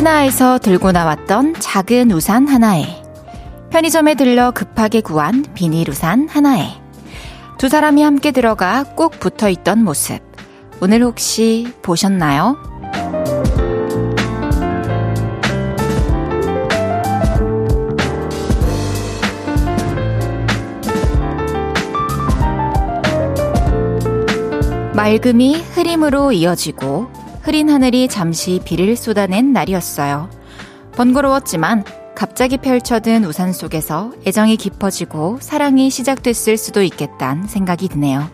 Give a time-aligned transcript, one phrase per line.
[0.00, 2.86] 혹시나 해서 들고 나왔던 작은 우산 하나에
[3.68, 6.68] 편의점에 들러 급하게 구한 비닐 우산 하나에
[7.58, 10.20] 두 사람이 함께 들어가 꼭 붙어 있던 모습.
[10.80, 12.56] 오늘 혹시 보셨나요?
[24.94, 30.28] 맑음이 흐림으로 이어지고 흐린 하늘이 잠시 비를 쏟아낸 날이었어요.
[30.92, 31.84] 번거로웠지만
[32.14, 38.30] 갑자기 펼쳐든 우산 속에서 애정이 깊어지고 사랑이 시작됐을 수도 있겠단 생각이 드네요.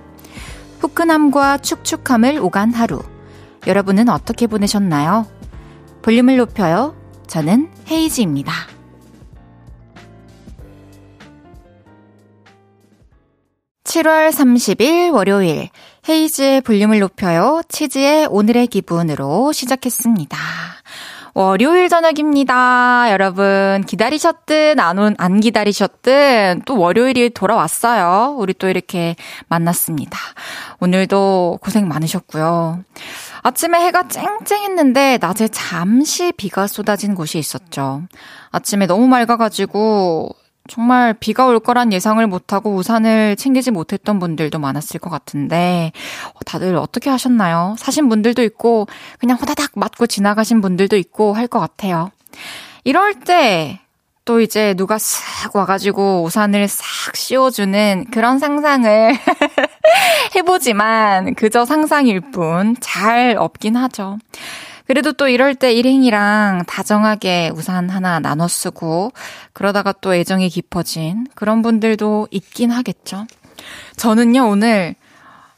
[0.80, 3.01] 후끈함과 축축함을 오간 하루.
[3.66, 5.27] 여러분은 어떻게 보내셨나요?
[6.02, 6.96] 볼륨을 높여요.
[7.29, 8.52] 저는 헤이지입니다.
[13.84, 15.71] 7월 30일 월요일
[16.09, 17.62] 헤이즈의 볼륨을 높여요.
[17.68, 20.38] 치즈의 오늘의 기분으로 시작했습니다.
[21.35, 23.09] 월요일 저녁입니다.
[23.10, 28.37] 여러분, 기다리셨든, 안, 온, 안 기다리셨든, 또 월요일이 돌아왔어요.
[28.38, 29.16] 우리 또 이렇게
[29.49, 30.16] 만났습니다.
[30.80, 32.84] 오늘도 고생 많으셨고요.
[33.43, 38.02] 아침에 해가 쨍쨍했는데, 낮에 잠시 비가 쏟아진 곳이 있었죠.
[38.51, 40.34] 아침에 너무 맑아가지고,
[40.68, 45.92] 정말 비가 올 거란 예상을 못하고 우산을 챙기지 못했던 분들도 많았을 것 같은데,
[46.34, 47.76] 어, 다들 어떻게 하셨나요?
[47.78, 48.87] 사신 분들도 있고,
[49.18, 52.10] 그냥 호다닥 맞고 지나가신 분들도 있고 할 것 같아요.
[52.84, 53.80] 이럴 때,
[54.24, 59.12] 또 이제 누가 싹 와가지고 우산을 싹 씌워주는 그런 상상을
[60.34, 64.19] 해보지만 그저 상상일 뿐 잘 없긴 하죠.
[64.87, 69.12] 그래도 또 이럴 때 일행이랑 다정하게 우산 하나 나눠 쓰고
[69.53, 73.27] 그러다가 또 애정이 깊어진 그런 분들도 있긴 하겠죠.
[73.97, 74.94] 저는요, 오늘,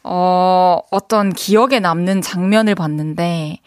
[0.03, 3.59] 어, 어떤 기억에 남는 장면을 봤는데,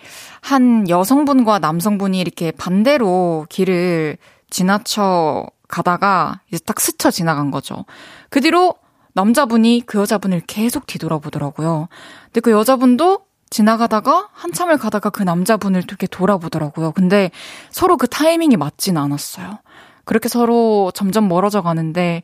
[0.41, 4.17] 한 여성분과 남성분이 이렇게 반대로 길을
[4.49, 7.85] 지나쳐 가다가 이제 딱 스쳐 지나간 거죠.
[8.29, 8.75] 그 뒤로
[9.13, 11.87] 남자분이 그 여자분을 계속 뒤돌아보더라고요.
[12.25, 13.19] 근데 그 여자분도
[13.51, 16.91] 지나가다가 한참을 가다가 그 남자분을 이렇게 돌아보더라고요.
[16.93, 17.29] 근데
[17.69, 19.59] 서로 그 타이밍이 맞진 않았어요.
[20.05, 22.23] 그렇게 서로 점점 멀어져 가는데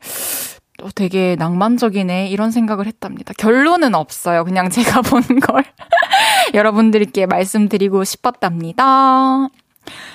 [0.78, 3.32] 또 되게 낭만적이네 이런 생각을 했답니다.
[3.36, 4.44] 결론은 없어요.
[4.44, 5.64] 그냥 제가 본 걸
[6.54, 9.48] 여러분들께 말씀드리고 싶었답니다.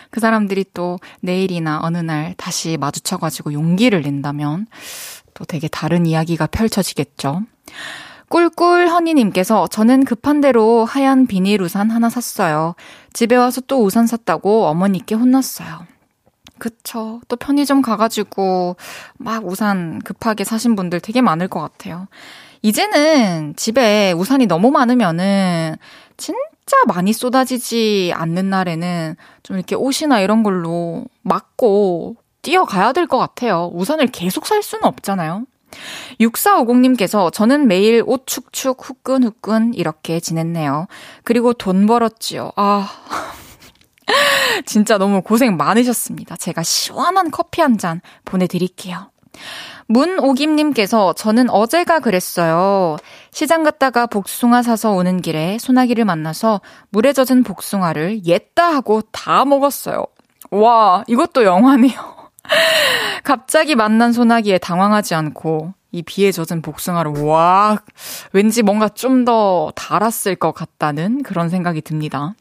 [0.09, 4.67] 그 사람들이 또 내일이나 어느 날 다시 마주쳐가지고 용기를 낸다면
[5.33, 7.41] 또 되게 다른 이야기가 펼쳐지겠죠.
[8.33, 12.73] 꿀꿀 허니님께서 저는 급한 대로 하얀 비닐 우산 하나 샀어요.
[13.13, 15.85] 집에 와서 또 우산 샀다고 어머니께 혼났어요.
[16.57, 17.21] 그쵸.
[17.27, 18.75] 또 편의점 가가지고
[19.19, 22.07] 막 우산 급하게 사신 분들 되게 많을 것 같아요.
[22.63, 25.75] 이제는 집에 우산이 너무 많으면은
[26.17, 33.69] 진짜 많이 쏟아지지 않는 날에는 좀 이렇게 옷이나 이런 걸로 막고 뛰어가야 될 것 같아요.
[33.75, 35.45] 우산을 계속 살 수는 없잖아요.
[36.19, 40.87] 6450님께서 저는 매일 옷 축축 후끈후끈 이렇게 지냈네요.
[41.23, 42.51] 그리고 돈 벌었지요.
[42.55, 42.89] 아.
[44.65, 46.35] 진짜 너무 고생 많으셨습니다.
[46.35, 49.09] 제가 시원한 커피 한 잔 보내드릴게요.
[49.87, 52.97] 문오김님께서 저는 어제가 그랬어요.
[53.31, 56.61] 시장 갔다가 복숭아 사서 오는 길에 소나기를 만나서
[56.91, 60.05] 물에 젖은 복숭아를 옛다 하고 다 먹었어요.
[60.51, 62.22] 와, 이것도 영화네요.
[63.23, 67.79] 갑자기 만난 소나기에 당황하지 않고 이 비에 젖은 복숭아를 와
[68.33, 72.33] 왠지 뭔가 좀 더 달았을 것 같다는 그런 생각이 듭니다.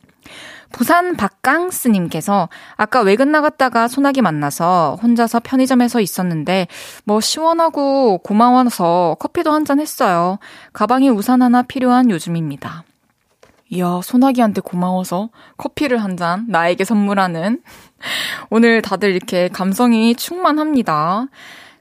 [0.72, 6.66] 부산 박강스님께서 아까 외근 나갔다가 소나기 만나서 혼자서 편의점에서 있었는데
[7.04, 10.38] 뭐 시원하고 고마워서 커피도 한 잔 했어요.
[10.72, 12.84] 가방에 우산 하나 필요한 요즘입니다.
[13.72, 17.62] 이야, 소나기한테 고마워서 커피를 한 잔 나에게 선물하는
[18.50, 21.26] 오늘 다들 이렇게 감성이 충만합니다.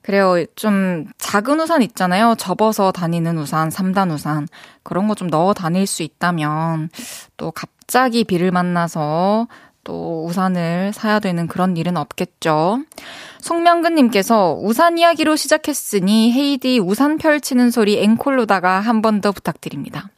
[0.02, 0.44] 그래요.
[0.56, 2.34] 좀 작은 우산 있잖아요.
[2.38, 4.48] 접어서 다니는 우산, 3단 우산.
[4.84, 6.90] 그런 거 좀 넣어 다닐 수 있다면
[7.38, 9.48] 또 갑자기 비를 만나서
[9.84, 12.84] 또 우산을 사야 되는 그런 일은 없겠죠.
[13.42, 20.10] 송명근님께서 우산 이야기로 시작했으니 헤이디 우산 펼치는 소리 앵콜로다가 한 번 더 부탁드립니다.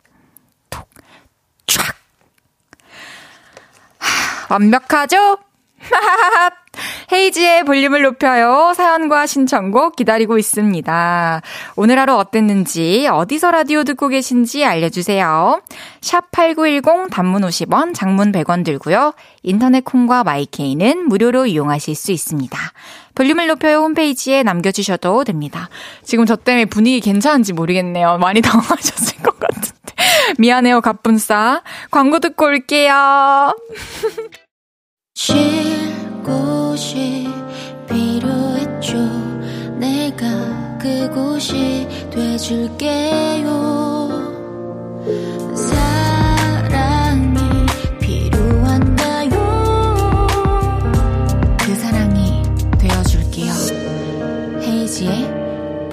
[1.73, 1.95] 톡, 촥.
[4.49, 5.37] 완벽하죠?
[7.11, 8.73] 헤이지의 볼륨을 높여요.
[8.75, 11.41] 사연과 신청곡 기다리고 있습니다.
[11.75, 15.61] 오늘 하루 어땠는지, 어디서 라디오 듣고 계신지 알려주세요.
[16.01, 19.13] 샵8910 단문 50원, 장문 100원 들고요.
[19.43, 22.57] 인터넷 콩과 마이케이는 무료로 이용하실 수 있습니다.
[23.15, 25.69] 볼륨을 높여요 홈페이지에 남겨주셔도 됩니다.
[26.03, 28.17] 지금 저 때문에 분위기 괜찮은지 모르겠네요.
[28.17, 29.62] 많이 당황하셨을 것 같은데.
[30.39, 31.61] 미안해요, 갑분싸.
[31.91, 33.55] 광고 듣고 올게요.
[35.15, 35.35] 쉴
[36.23, 37.27] 곳이
[37.87, 38.97] 필요했죠.
[39.77, 43.83] 내가 그곳이 돼줄게요.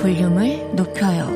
[0.01, 1.30] 볼륨을 높여요.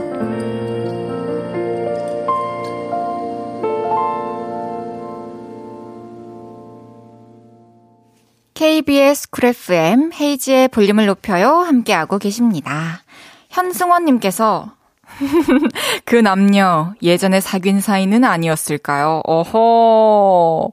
[8.55, 11.59] KBS 쿨 FM 헤이지의 볼륨을 높여요.
[11.59, 13.03] 함께하고 계십니다.
[13.51, 14.73] 현승원님께서
[16.05, 19.23] 그 남녀 예전에 사귄 사이는 아니었을까요?
[19.25, 20.71] 어허.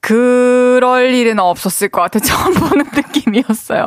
[0.00, 2.18] 그럴 일은 없었을 것 같아.
[2.18, 3.86] 처음 보는 느낌이었어요.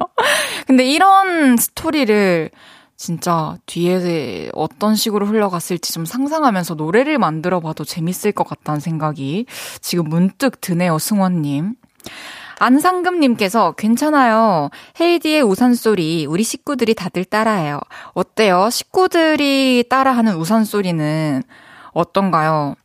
[0.65, 2.49] 근데 이런 스토리를
[2.95, 9.45] 진짜 뒤에 어떤 식으로 흘러갔을지 좀 상상하면서 노래를 만들어 봐도 재밌을 것 같다는 생각이
[9.79, 11.75] 지금 문득 드네요, 승원님.
[12.59, 14.69] 안상금님께서 괜찮아요.
[14.99, 17.79] 헤이디의 우산 소리 우리 식구들이 다들 따라해요.
[18.13, 18.69] 어때요?
[18.69, 21.41] 식구들이 따라하는 우산 소리는
[21.93, 22.75] 어떤가요?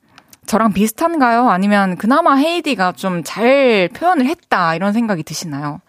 [0.46, 1.48] 저랑 비슷한가요?
[1.50, 5.80] 아니면 그나마 헤이디가 좀 잘 표현을 했다 이런 생각이 드시나요?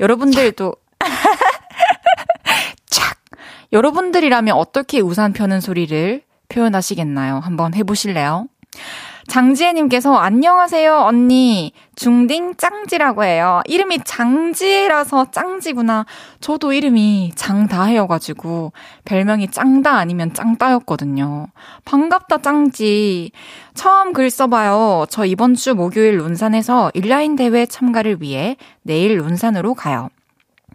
[0.00, 0.74] 여러분들도
[3.72, 7.40] 여러분들이라면 어떻게 우산 펴는 소리를 표현하시겠나요?
[7.40, 8.46] 한번 해보실래요?
[9.26, 13.62] 장지혜님께서 안녕하세요 언니 중딩 짱지라고 해요.
[13.66, 16.04] 이름이 장지혜라서 짱지구나.
[16.40, 18.72] 저도 이름이 장다혜여가지고
[19.04, 21.48] 별명이 짱다 아니면 짱따였거든요.
[21.84, 23.32] 반갑다 짱지.
[23.74, 25.06] 처음 글 써봐요.
[25.08, 30.10] 저 이번 주 목요일 룬산에서 인라인 대회 참가를 위해 내일 룬산으로 가요.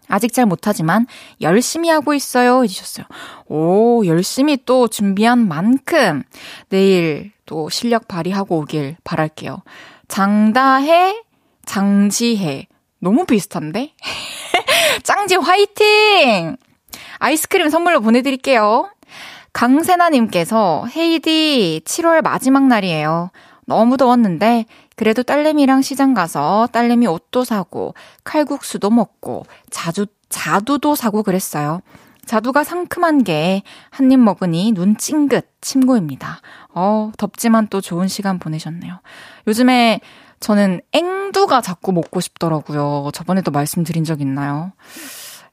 [0.08, 1.06] 아직 잘 못하지만
[1.40, 2.64] 열심히 하고 있어요.
[2.64, 3.06] 해주셨어요.
[3.46, 6.22] 오, 열심히 또 준비한 만큼
[6.68, 9.62] 내일 또 실력 발휘하고 오길 바랄게요.
[10.08, 11.22] 장다해,
[11.66, 12.66] 장지해.
[12.98, 13.92] 너무 비슷한데?
[15.04, 16.56] 짱지 화이팅!
[17.18, 18.88] 아이스크림 선물로 보내드릴게요.
[19.52, 23.30] 강세나님께서 헤이디 7월 마지막 날이에요.
[23.66, 24.64] 너무 더웠는데
[24.96, 27.94] 그래도 딸내미랑 시장 가서 딸내미 옷도 사고
[28.24, 31.82] 칼국수도 먹고 자주 자두도 사고 그랬어요.
[32.26, 36.40] 자두가 상큼한 게 한 입 먹으니 눈 찡긋 침고입니다.
[36.74, 39.00] 어, 덥지만 또 좋은 시간 보내셨네요.
[39.46, 40.00] 요즘에
[40.40, 43.10] 저는 앵두가 자꾸 먹고 싶더라고요.
[43.12, 44.72] 저번에도 말씀드린 적 있나요?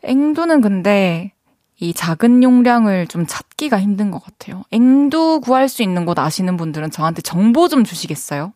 [0.04, 1.33] 앵두는 근데
[1.80, 4.63] 이 작은 용량을 좀 찾기가 힘든 것 같아요.
[4.72, 8.54] 앵두 구할 수 있는 곳 아시는 분들은 저한테 정보 좀 주시겠어요?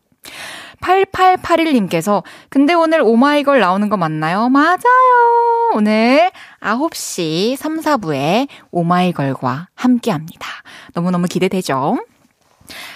[0.80, 4.48] 8881님께서, 근데 오늘 오마이걸 나오는 거 맞나요?
[4.48, 5.53] 맞아요!
[5.72, 6.30] 오늘
[6.60, 10.48] 9시 3, 4부에 오마이걸과 함께 합니다.
[10.94, 11.98] 너무너무 기대되죠?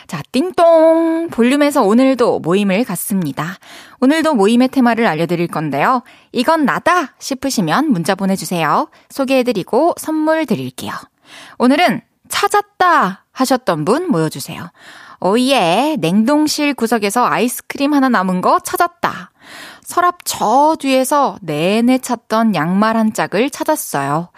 [0.07, 1.29] 자, 띵동!
[1.31, 3.59] 볼륨에서 오늘도 모임을 갖습니다.
[4.01, 6.03] 오늘도 모임의 테마를 알려드릴 건데요.
[6.33, 7.15] 이건 나다!
[7.19, 8.89] 싶으시면 문자 보내주세요.
[9.11, 10.93] 소개해드리고 선물 드릴게요.
[11.59, 13.27] 오늘은 찾았다!
[13.33, 14.71] 하셨던 분 모여주세요.
[15.21, 19.31] 오예, 냉동실 구석에서 아이스크림 하나 남은 거 찾았다.
[19.89, 24.29] 서랍 저 뒤에서 내내 찾던 양말 한 짝을 찾았어요.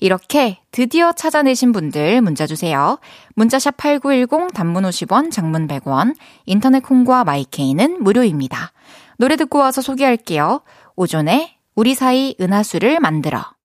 [0.00, 2.98] 이렇게 드디어 찾아내신 분들 문자 주세요.
[3.34, 8.70] 문자샵 8910 단문 50원, 장문 100원, 인터넷 콩과 마이케이는 무료입니다.
[9.16, 10.60] 노래 듣고 와서 소개할게요.
[10.94, 13.57] 오존의 우리 사이 은하수를 만들어.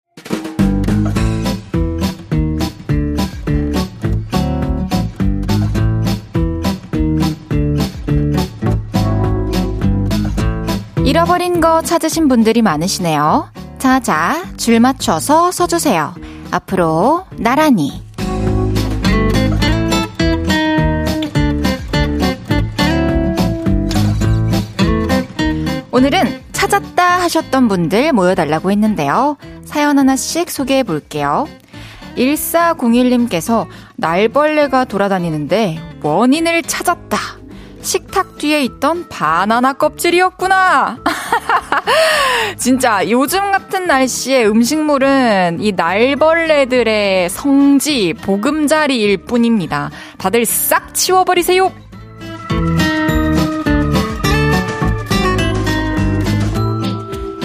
[11.05, 13.51] 잃어버린 거 찾으신 분들이 많으시네요.
[13.77, 16.15] 자자, 줄 맞춰서 서주세요.
[16.49, 18.01] 앞으로 나란히.
[25.91, 29.37] 오늘은 찾았다 하셨던 분들 모여달라고 했는데요.
[29.65, 31.45] 사연 하나씩 소개해 볼게요.
[32.15, 33.67] 1401님께서
[33.97, 37.42] 날벌레가 돌아다니는데 원인을 찾았다.
[37.83, 40.97] 식탁 뒤에 있던 바나나 껍질이었구나.
[42.57, 49.91] 진짜 요즘 같은 날씨에 음식물은 이 날벌레들의 성지, 보금자리일 뿐입니다.
[50.17, 51.71] 다들 싹 치워버리세요.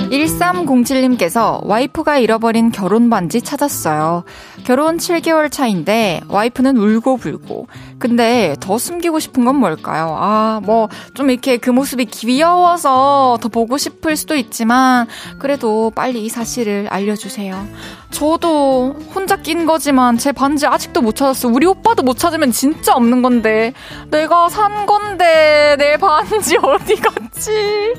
[0.09, 4.25] 1307님께서 와이프가 잃어버린 결혼 반지 찾았어요.
[4.69, 7.69] 결혼 7개월 차인데 와이프는 울고불고.
[7.99, 10.15] 근데 더 숨기고 싶은 건 뭘까요?
[10.21, 15.07] 아, 뭐 좀 이렇게 그 모습이 귀여워서 더 보고 싶을 수도 있지만
[15.39, 17.67] 그래도 빨리 이 사실을 알려주세요.
[18.11, 21.51] 저도 혼자 낀 거지만 제 반지 아직도 못 찾았어요.
[21.51, 23.73] 우리 오빠도 못 찾으면 진짜 없는 건데.
[24.11, 27.95] 내가 산 건데 내 반지 어디 갔지?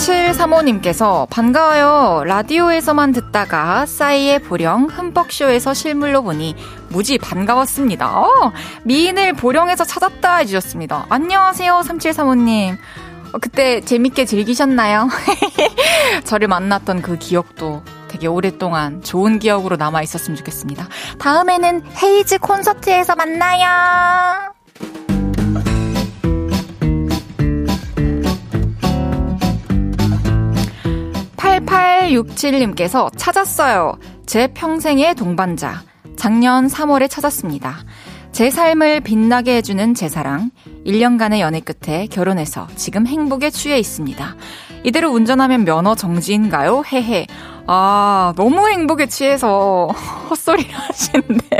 [0.00, 2.24] 3735님께서 반가워요.
[2.24, 6.56] 라디오에서만 듣다가 싸이의 보령 흠뻑쇼에서 실물로 보니
[6.88, 8.18] 무지 반가웠습니다.
[8.18, 8.52] 어,
[8.84, 11.06] 미인을 보령에서 찾았다 해주셨습니다.
[11.10, 12.78] 안녕하세요, 3735님.
[13.32, 15.08] 어, 그때 재밌게 즐기셨나요?
[16.24, 20.88] 저를 만났던 그 기억도 되게 오랫동안 좋은 기억으로 남아 있었으면 좋겠습니다.
[21.18, 24.50] 다음에는 헤이즈 콘서트에서 만나요.
[31.40, 33.98] 8867님께서 찾았어요.
[34.26, 35.82] 제 평생의 동반자.
[36.16, 37.78] 작년 3월에 찾았습니다.
[38.32, 40.50] 제 삶을 빛나게 해주는 제 사랑.
[40.86, 44.36] 1년간의 연애 끝에 결혼해서 지금 행복에 취해 있습니다.
[44.84, 46.82] 이대로 운전하면 면허 정지인가요?
[46.90, 47.26] 헤헤.
[47.66, 49.88] 아, 너무 행복에 취해서
[50.30, 51.58] 헛소리를 하시는데.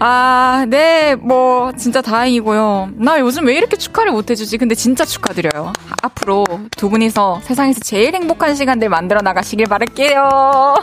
[0.00, 2.90] 아, 네, 뭐, 진짜 다행이고요.
[2.96, 4.58] 나 요즘 왜 이렇게 축하를 못 해주지?
[4.58, 5.72] 근데 진짜 축하드려요.
[6.02, 6.44] 앞으로
[6.76, 10.74] 두 분이서 세상에서 제일 행복한 시간들 만들어 나가시길 바랄게요.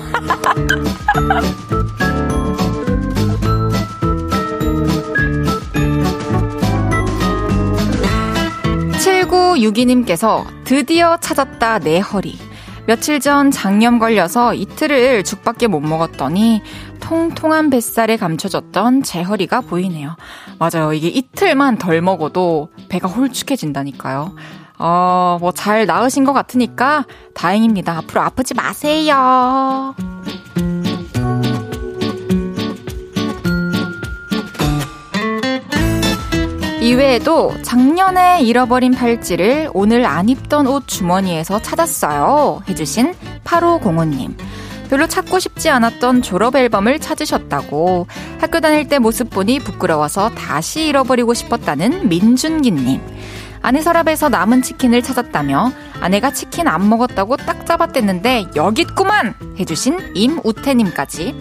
[9.56, 12.38] 7962님께서 드디어 찾았다 내 허리.
[12.88, 16.62] 며칠 전 장염 걸려서 이틀을 죽밖에 못 먹었더니
[17.00, 20.16] 통통한 뱃살에 감춰졌던 제 허리가 보이네요.
[20.60, 20.94] 맞아요.
[20.94, 24.36] 이게 이틀만 덜 먹어도 배가 홀쭉해진다니까요.
[24.78, 27.98] 어, 뭐 잘 나으신 것 같으니까 다행입니다.
[27.98, 29.96] 앞으로 아프지 마세요.
[36.86, 42.62] 이외에도 작년에 잃어버린 팔찌를 오늘 안 입던 옷 주머니에서 찾았어요.
[42.70, 44.36] 해주신 8505님.
[44.88, 48.06] 별로 찾고 싶지 않았던 졸업 앨범을 찾으셨다고
[48.40, 53.02] 학교 다닐 때 모습 보니 부끄러워서 다시 잃어버리고 싶었다는 민준기님.
[53.64, 59.34] 아내 서랍에서 남은 치킨을 찾았다며 아내가 치킨 안 먹었다고 딱 잡아댔는데 여기 있구만!
[59.60, 61.36] 해주신 임우태님까지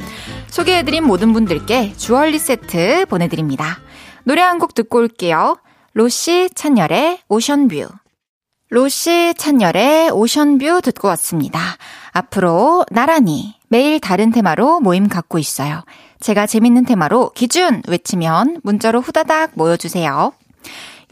[0.46, 3.80] 소개해드린 모든 분들께 주얼리 세트 보내드립니다.
[4.24, 5.56] 노래 한 곡 듣고 올게요.
[5.92, 7.88] 로시 찬열의 오션뷰.
[8.70, 11.60] 로시 찬열의 오션뷰 듣고 왔습니다.
[12.12, 15.84] 앞으로 나란히 매일 다른 테마로 모임 갖고 있어요.
[16.20, 20.32] 제가 재밌는 테마로 기준 외치면 문자로 후다닥 모여주세요.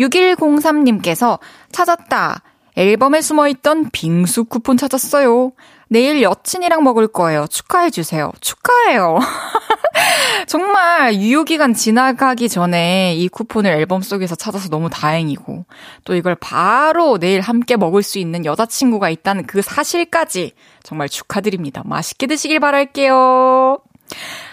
[0.00, 1.38] 6103님께서
[1.70, 2.42] 찾았다.
[2.76, 5.52] 앨범에 숨어있던 빙수 쿠폰 찾았어요.
[5.88, 7.46] 내일 여친이랑 먹을 거예요.
[7.46, 8.32] 축하해주세요.
[8.40, 9.18] 축하해요.
[10.46, 15.64] 정말 유효기간 지나가기 전에 이 쿠폰을 앨범 속에서 찾아서 너무 다행이고,
[16.04, 21.82] 또 이걸 바로 내일 함께 먹을 수 있는 여자친구가 있다는 그 사실까지 정말 축하드립니다.
[21.84, 23.78] 맛있게 드시길 바랄게요.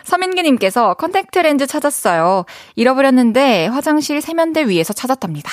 [0.03, 2.45] 서민기님께서 컨택트 렌즈 찾았어요.
[2.75, 5.51] 잃어버렸는데 화장실 세면대 위에서 찾았답니다.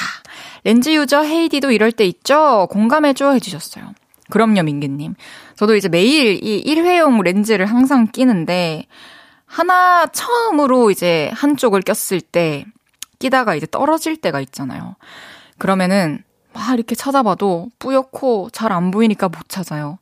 [0.64, 2.69] 렌즈 user 헤이디도 이럴 때 있죠?
[2.71, 3.93] 공감해줘 해주셨어요.
[4.31, 5.14] 그럼요, 민기님.
[5.57, 8.87] 저도 이제 매일 이 일회용 렌즈를 항상 끼는데,
[9.47, 12.67] 하나 처음으로 이제 한쪽을 꼈을 때,
[13.19, 14.97] 끼다가 이제 떨어질 때가 있잖아요.
[15.59, 16.23] 그러면은,
[16.53, 19.99] 막 이렇게 찾아봐도 뿌옇고 잘 안 보이니까 못 찾아요.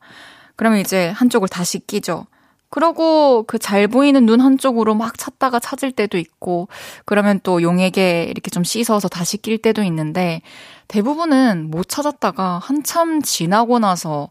[0.55, 2.27] 그러면 이제 한쪽을 다시 끼죠.
[2.75, 6.67] 그러고 그 잘 보이는 눈 한쪽으로 막 찾다가 찾을 때도 있고,
[7.05, 10.41] 그러면 또 용액에 이렇게 좀 씻어서 다시 낄 때도 있는데,
[10.89, 14.29] 대부분은 못 찾았다가 한참 지나고 나서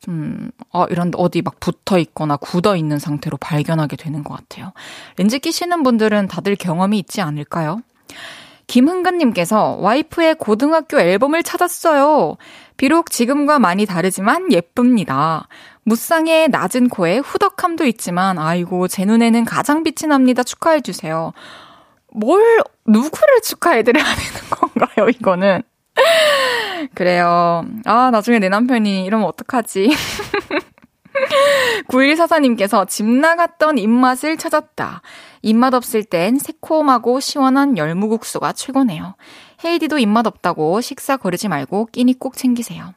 [0.00, 4.72] 좀, 아, 이런 어디 막 붙어 있거나 굳어 있는 상태로 발견하게 되는 것 같아요.
[5.16, 7.80] 렌즈 끼시는 분들은 다들 경험이 있지 않을까요?
[8.66, 12.36] 김흥근님께서 와이프의 고등학교 앨범을 찾았어요.
[12.76, 15.48] 비록 지금과 많이 다르지만 예쁩니다.
[15.86, 20.42] 무쌍의 낮은 코에 후덕함도 있지만, 아이고, 제 눈에는 가장 빛이 납니다.
[20.42, 21.32] 축하해 주세요.
[22.12, 22.42] 뭘,
[22.86, 25.62] 누구를 축하해 드려야 되는 건가요, 이거는?
[26.94, 27.64] 그래요.
[27.84, 29.90] 아, 나중에 내 남편이 이러면 어떡하지?
[31.88, 35.02] 9144님께서 집 나갔던 입맛을 찾았다.
[35.42, 39.14] 입맛 없을 땐 새콤하고 시원한 열무국수가 최고네요.
[39.64, 42.92] 헤이디도 입맛 없다고 식사 거르지 말고 끼니 꼭 챙기세요.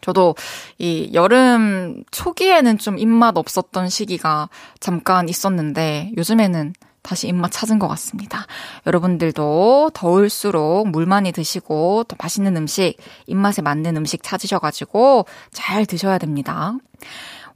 [0.00, 0.34] 저도
[0.78, 4.48] 이 여름 초기에는 좀 입맛 없었던 시기가
[4.80, 8.46] 잠깐 있었는데 요즘에는 다시 입맛 찾은 것 같습니다.
[8.86, 16.74] 여러분들도 더울수록 물 많이 드시고 또 맛있는 음식, 입맛에 맞는 음식 찾으셔가지고 잘 드셔야 됩니다.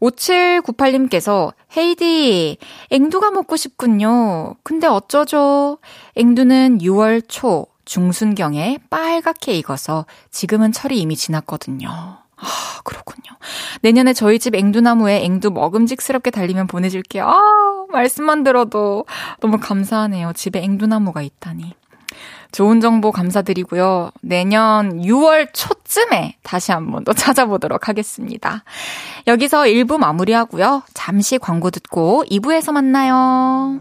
[0.00, 2.58] 5798님께서 헤이디,
[2.90, 4.54] 앵두가 먹고 싶군요.
[4.62, 5.78] 근데 어쩌죠?
[6.16, 12.23] 앵두는 6월 초 중순경에 빨갛게 익어서 지금은 철이 이미 지났거든요.
[12.36, 13.24] 아, 그렇군요.
[13.82, 17.26] 내년에 저희 집 앵두나무에 앵두 먹음직스럽게 달리면 보내줄게요.
[17.26, 19.04] 아, 말씀만 들어도
[19.40, 20.32] 너무 감사하네요.
[20.34, 21.74] 집에 앵두나무가 있다니.
[22.52, 24.12] 좋은 정보 감사드리고요.
[24.20, 28.62] 내년 6월 초쯤에 다시 한번 더 찾아보도록 하겠습니다.
[29.26, 30.84] 여기서 1부 마무리하고요.
[30.94, 33.80] 잠시 광고 듣고 2부에서 만나요.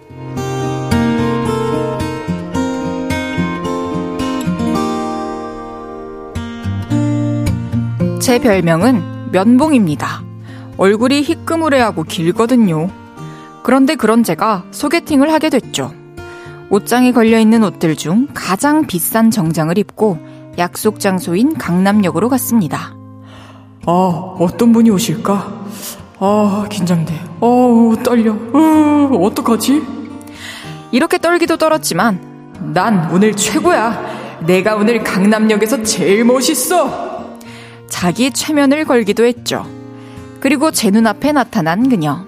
[8.21, 10.21] 제 별명은 면봉입니다.
[10.77, 12.87] 얼굴이 희끄무레하고 길거든요.
[13.63, 15.91] 그런데 그런 제가 소개팅을 하게 됐죠.
[16.69, 20.19] 옷장에 걸려있는 옷들 중 가장 비싼 정장을 입고
[20.59, 22.95] 약속 장소인 강남역으로 갔습니다.
[23.87, 25.65] 아, 어떤 분이 오실까?
[26.19, 27.19] 아, 긴장돼.
[27.39, 28.33] 어우, 떨려.
[28.33, 29.81] 어, 어떡하지?
[30.91, 32.21] 이렇게 떨기도 떨었지만,
[32.71, 34.39] 난 오늘 최고야.
[34.45, 37.10] 내가 오늘 강남역에서 제일 멋있어.
[37.91, 39.65] 자기 최면을 걸기도 했죠.
[40.39, 42.25] 그리고 제 눈앞에 나타난 그녀.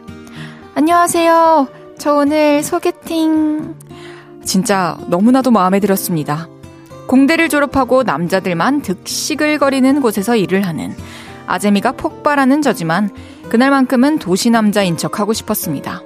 [0.75, 1.67] 안녕하세요.
[1.97, 3.73] 저 오늘 소개팅.
[4.43, 6.47] 진짜 너무나도 마음에 들었습니다.
[7.07, 10.93] 공대를 졸업하고 남자들만 득시글거리는 곳에서 일을 하는
[11.47, 13.09] 아재미가 폭발하는 저지만
[13.49, 16.01] 그날만큼은 도시 남자인 척 하고 싶었습니다.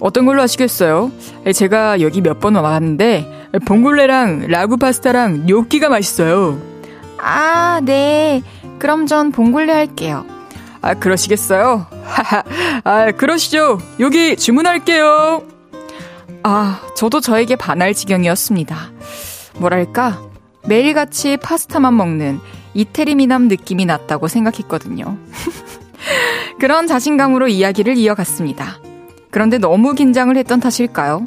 [0.00, 1.12] 어떤 걸로 하시겠어요?
[1.54, 6.58] 제가 여기 몇 번 와봤는데 봉골레랑 라구 파스타랑 뇨끼가 맛있어요.
[7.24, 8.42] 아, 네.
[8.82, 10.26] 그럼 전 봉골레 할게요.
[10.80, 11.86] 아, 그러시겠어요?
[12.02, 12.42] 하하.
[12.82, 13.78] 아, 그러시죠.
[14.00, 15.44] 여기 주문할게요.
[16.42, 18.76] 아, 저도 저에게 반할 지경이었습니다.
[19.58, 20.20] 뭐랄까,
[20.66, 22.40] 매일같이 파스타만 먹는
[22.74, 25.16] 이태리 미남 느낌이 났다고 생각했거든요.
[26.58, 28.80] 그런 자신감으로 이야기를 이어갔습니다.
[29.30, 31.24] 그런데 너무 긴장을 했던 탓일까요?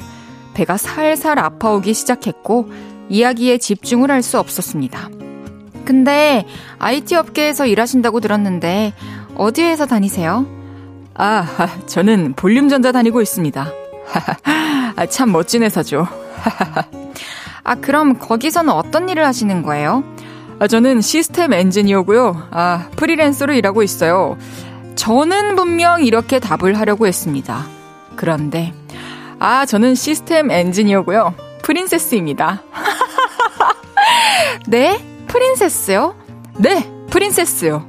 [0.52, 2.70] 배가 살살 아파오기 시작했고,
[3.08, 5.08] 이야기에 집중을 할 수 없었습니다.
[5.86, 6.44] 근데
[6.78, 8.92] IT 업계에서 일하신다고 들었는데,
[9.36, 10.44] 어디에서 다니세요?
[11.14, 11.46] 아,
[11.86, 13.72] 저는 볼륨전자 다니고 있습니다.
[14.96, 16.06] 아, 참 멋진 회사죠.
[17.64, 20.04] 아, 그럼 거기서는 어떤 일을 하시는 거예요?
[20.58, 22.48] 아, 저는 시스템 엔지니어고요.
[22.50, 24.36] 아, 프리랜서로 일하고 있어요.
[24.94, 27.64] 저는 분명 이렇게 답을 하려고 했습니다.
[28.16, 28.72] 그런데
[29.38, 31.34] 아, 저는 시스템 엔지니어고요.
[31.62, 32.62] 프린세스입니다.
[34.66, 35.15] 네?
[35.36, 36.14] 프린세스요?
[36.56, 37.86] 네, 프린세스요.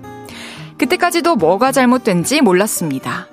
[0.77, 3.27] 그때까지도 뭐가 잘못된지 몰랐습니다.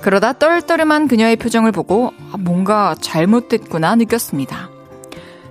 [0.00, 4.68] 그러다 떨떠름한 그녀의 표정을 보고 아, 뭔가 잘못됐구나 느꼈습니다.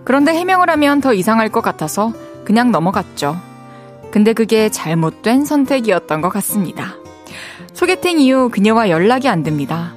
[0.04, 2.12] 그런데 해명을 하면 더 이상할 것 같아서
[2.43, 3.39] 그냥 넘어갔죠.
[4.12, 6.95] 근데 그게 잘못된 선택이었던 것 같습니다.
[7.74, 9.93] 소개팅 이후 그녀와 연락이 안 됩니다.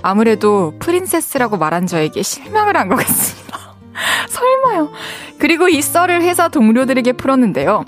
[0.00, 3.41] 아무래도 princess라고 말한 저에게 실망을 한 것 같습니다.
[4.28, 4.90] 설마요.
[5.38, 7.84] 그리고 이 썰을 회사 동료들에게 풀었는데요.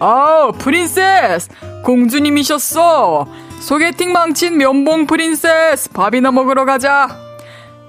[0.00, 1.48] 아, Princess!
[1.84, 3.26] 공주님이셨어!
[3.60, 7.08] 소개팅 망친 면봉 princess 밥이나 먹으러 가자.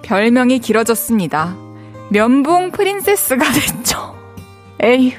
[0.01, 1.55] 별명이 길어졌습니다.
[2.09, 4.15] 면봉 princess가 됐죠.
[4.81, 5.11] 에휴.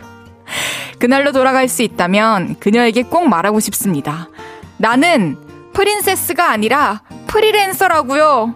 [0.98, 4.28] 그날로 돌아갈 수 있다면 그녀에게 꼭 말하고 싶습니다.
[4.76, 5.38] 나는
[5.72, 8.54] 프린세스가 아니라 프리랜서라고요.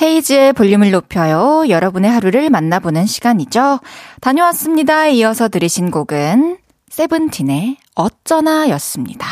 [0.00, 1.68] 헤이즈의 볼륨을 높여요.
[1.68, 3.80] 여러분의 하루를 만나보는 시간이죠.
[4.20, 5.08] 다녀왔습니다.
[5.08, 6.58] 이어서 들으신 곡은
[6.88, 9.26] 세븐틴의 어쩌나 였습니다.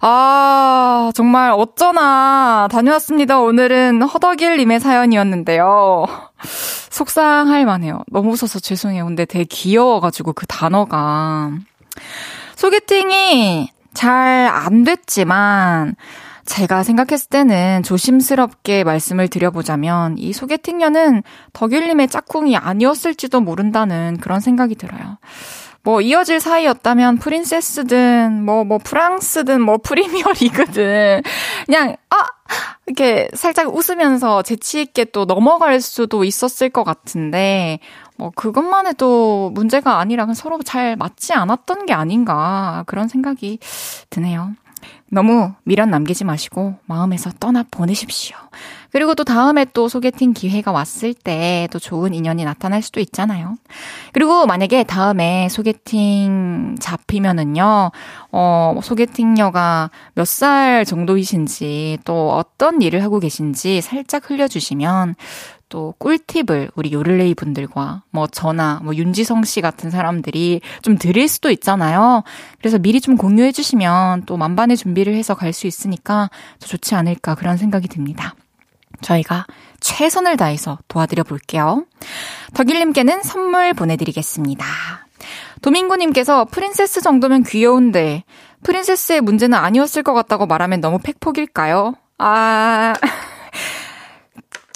[0.00, 3.38] 아, 정말 어쩌나 다녀왔습니다.
[3.40, 6.06] 오늘은 허덕일님의 사연이었는데요.
[6.90, 8.02] 속상할 만해요.
[8.10, 9.06] 너무 웃어서 죄송해요.
[9.06, 11.52] 근데 되게 귀여워가지고 그 단어가.
[12.56, 15.94] 소개팅이 잘 안 됐지만,
[16.46, 25.18] 제가 생각했을 때는 조심스럽게 말씀을 드려보자면 이 소개팅녀는 덕일님의 짝꿍이 아니었을지도 모른다는 그런 생각이 들어요.
[25.82, 31.22] 뭐 이어질 사이였다면 프린세스든 뭐뭐 뭐 프랑스든 뭐 프리미어 리그든
[31.66, 32.16] 그냥 아
[32.86, 37.78] 이렇게 살짝 웃으면서 재치 있게 또 넘어갈 수도 있었을 것 같은데,
[38.16, 43.58] 뭐, 그것만 해도 문제가 아니라 서로 잘 맞지 않았던 게 아닌가, 그런 생각이
[44.10, 44.52] 드네요.
[45.10, 48.36] 너무 미련 남기지 마시고 마음에서 떠나 보내십시오.
[48.90, 53.56] 그리고 또 다음에 또 소개팅 기회가 왔을 때 또 좋은 인연이 나타날 수도 있잖아요.
[54.12, 57.90] 그리고 만약에 다음에 소개팅 잡히면은요,
[58.32, 65.14] 어, 소개팅녀가 몇 살 정도이신지 또 어떤 일을 하고 계신지 살짝 흘려주시면
[65.74, 71.50] 또 꿀팁을 우리 요를레이 분들과 뭐 저나 뭐 윤지성 씨 같은 사람들이 좀 드릴 수도
[71.50, 72.22] 있잖아요.
[72.60, 77.34] 그래서 미리 좀 공유해 주시면 또 만반의 준비를 해서 갈 수 있으니까 더 좋지 않을까
[77.34, 78.36] 그런 생각이 듭니다.
[79.00, 79.46] 저희가
[79.80, 81.84] 최선을 다해서 도와드려 볼게요.
[82.54, 84.64] 덕일님께는 선물 보내드리겠습니다.
[85.60, 88.22] 도민구님께서 프린세스 정도면 귀여운데
[88.62, 91.94] 프린세스의 문제는 아니었을 것 같다고 말하면 너무 팩폭일까요?
[92.18, 92.94] 아...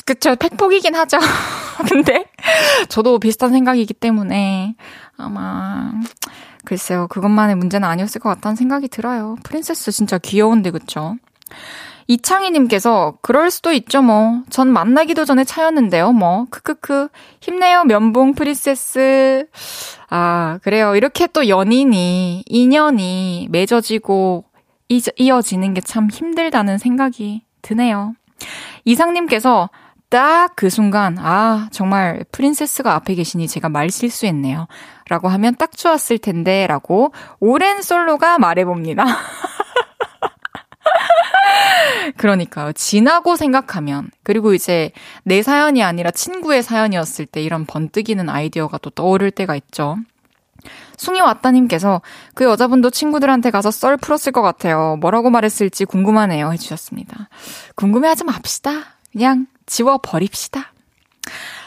[0.09, 1.19] 그쵸, 팩폭이긴 하죠.
[1.87, 2.25] 근데
[2.89, 4.75] 저도 비슷한 생각이기 때문에
[5.19, 5.93] 아마
[6.65, 9.37] 글쎄요, 그것만의 문제는 아니었을 것 같다는 생각이 들어요.
[9.45, 11.17] 프린세스 진짜 귀여운데 그쵸?
[12.07, 14.43] 이창희님께서 그럴 수도 있죠 뭐.
[14.49, 16.47] 전 만나기도 전에 차였는데요 뭐.
[16.51, 17.09] 크크크.
[17.43, 19.47] 힘내요 면봉 프린세스.
[20.09, 20.97] 아 그래요.
[20.97, 24.45] 이렇게 또 연인이 인연이 맺어지고
[24.89, 28.15] 이어지는 게 참 힘들다는 생각이 드네요.
[28.87, 29.69] 이상님께서
[30.11, 34.67] 딱 그 순간, 아, 정말 프린세스가 앞에 계시니 제가 말 실수했네요.
[35.09, 39.05] 라고 하면 딱 좋았을 텐데, 라고 오랜 솔로가 말해봅니다.
[42.17, 42.73] 그러니까요.
[42.73, 44.91] 지나고 생각하면, 그리고 이제
[45.23, 49.97] 내 사연이 아니라 친구의 사연이었을 때 이런 번뜩이는 아이디어가 또 떠오를 때가 있죠.
[50.97, 52.03] 숭이 왔다님께서
[52.35, 54.97] 그 여자분도 친구들한테 가서 썰 풀었을 것 같아요.
[54.97, 56.53] 뭐라고 말했을지 궁금하네요.
[56.53, 57.29] 해주셨습니다.
[57.77, 58.97] 궁금해하지 맙시다.
[59.13, 60.73] 그냥 지워버립시다.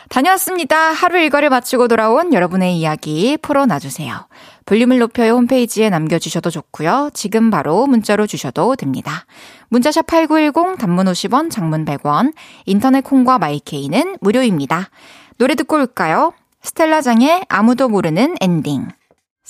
[0.09, 0.75] 다녀왔습니다.
[0.91, 4.27] 하루 일과를 마치고 돌아온 여러분의 이야기 풀어놔주세요.
[4.65, 7.11] 볼륨을 높여요 홈페이지에 남겨주셔도 좋고요.
[7.13, 9.25] 지금 바로 문자로 주셔도 됩니다.
[9.69, 12.33] 문자샵 8910 단문 50원 장문 100원
[12.65, 14.89] 인터넷 콩과 마이케이는 무료입니다.
[15.37, 16.33] 노래 듣고 올까요?
[16.61, 18.89] 스텔라장의 아무도 모르는 엔딩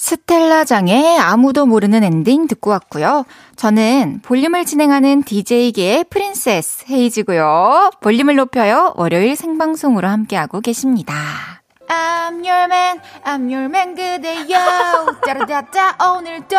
[0.01, 3.23] 스텔라장의 아무도 모르는 엔딩 듣고 왔고요.
[3.55, 7.91] 저는 볼륨을 진행하는 DJ계의 princess 헤이즈고요.
[8.01, 8.93] 볼륨을 높여요.
[8.95, 11.13] 월요일 생방송으로 함께하고 계십니다.
[11.87, 16.57] I'm your man, I'm your man 그대여 짜라짜짜 오늘도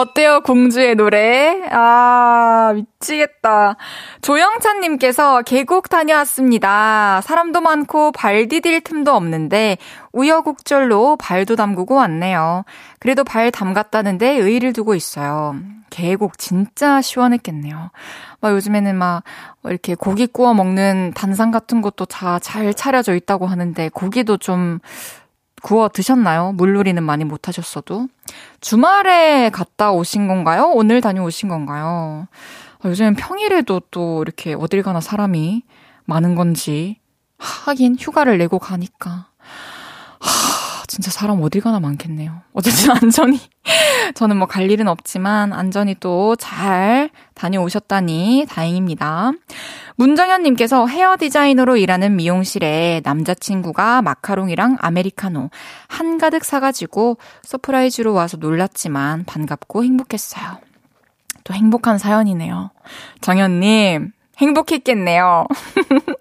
[0.00, 1.60] 어때요 공주의 노래?
[1.70, 3.76] 아 미치겠다.
[4.22, 7.20] 조영찬님께서 계곡 다녀왔습니다.
[7.22, 9.76] 사람도 많고 발 디딜 틈도 없는데
[10.12, 12.64] 우여곡절로 발도 담그고 왔네요.
[12.98, 15.56] 그래도 발 담갔다는데 의의를 두고 있어요.
[15.90, 17.90] 계곡 진짜 시원했겠네요.
[18.40, 19.22] 막 요즘에는 막
[19.64, 24.78] 이렇게 고기 구워 먹는 단상 같은 것도 다 잘 차려져 있다고 하는데 고기도 좀
[25.62, 26.52] 구워 드셨나요?
[26.52, 28.08] 물놀이는 많이 못 하셨어도.
[28.60, 30.70] 주말에 갔다 오신 건가요?
[30.74, 32.28] 오늘 다녀오신 건가요?
[32.82, 35.62] 아, 요즘 평일에도 또 이렇게 어딜 가나 사람이
[36.04, 36.98] 많은 건지.
[37.38, 39.28] 하긴 휴가를 내고 가니까.
[40.18, 40.59] 하,
[40.90, 42.42] 진짜 사람 어딜 가나 많겠네요.
[42.52, 43.38] 어쨌든 안전히
[44.16, 49.30] 저는 뭐 갈 일은 없지만 안전히 또 잘 다녀오셨다니 다행입니다.
[49.94, 55.50] 문정현님께서 헤어 디자이너로 일하는 미용실에 남자친구가 마카롱이랑 아메리카노
[55.86, 60.58] 한가득 사가지고 surprise로 와서 놀랐지만 반갑고 행복했어요.
[61.44, 62.70] 또 행복한 사연이네요.
[63.20, 65.46] 정현님, 행복했겠네요.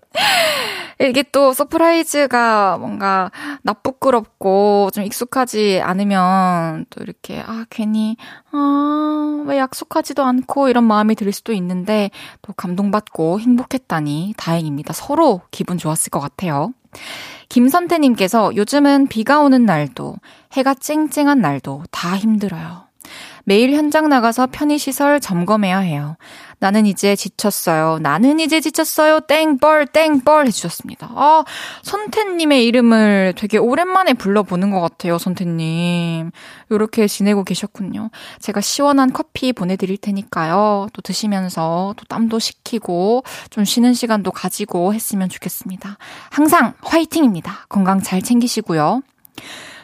[1.01, 8.17] 이게 또 surprise가 뭔가 남부끄럽고 좀 익숙하지 않으면 또 이렇게 아 괜히
[8.51, 12.09] 아 왜 약속하지도 않고 이런 마음이 들 수도 있는데
[12.41, 14.91] 또 감동받고 행복했다니 다행입니다.
[14.93, 16.73] 서로 기분 좋았을 것 같아요.
[17.47, 20.17] 김선태님께서 요즘은 비가 오는 날도
[20.51, 22.88] 해가 쨍쨍한 날도 다 힘들어요.
[23.49, 26.17] 매일 현장 나가서 편의시설 점검해야 해요.
[26.59, 27.97] 나는 이제 지쳤어요.
[27.99, 29.21] 나는 이제 지쳤어요.
[29.21, 31.09] 땡벌, 땡벌 해주셨습니다.
[31.15, 31.43] 아,
[31.81, 36.29] 선태님의 이름을 되게 오랜만에 불러보는 것 같아요, 선태님.
[36.69, 38.11] 이렇게 지내고 계셨군요.
[38.39, 40.89] 제가 시원한 커피 보내드릴 테니까요.
[40.93, 45.97] 또 드시면서 또 땀도 식히고 좀 쉬는 시간도 가지고 했으면 좋겠습니다.
[46.29, 47.65] 항상 화이팅입니다.
[47.67, 49.01] 건강 잘 챙기시고요.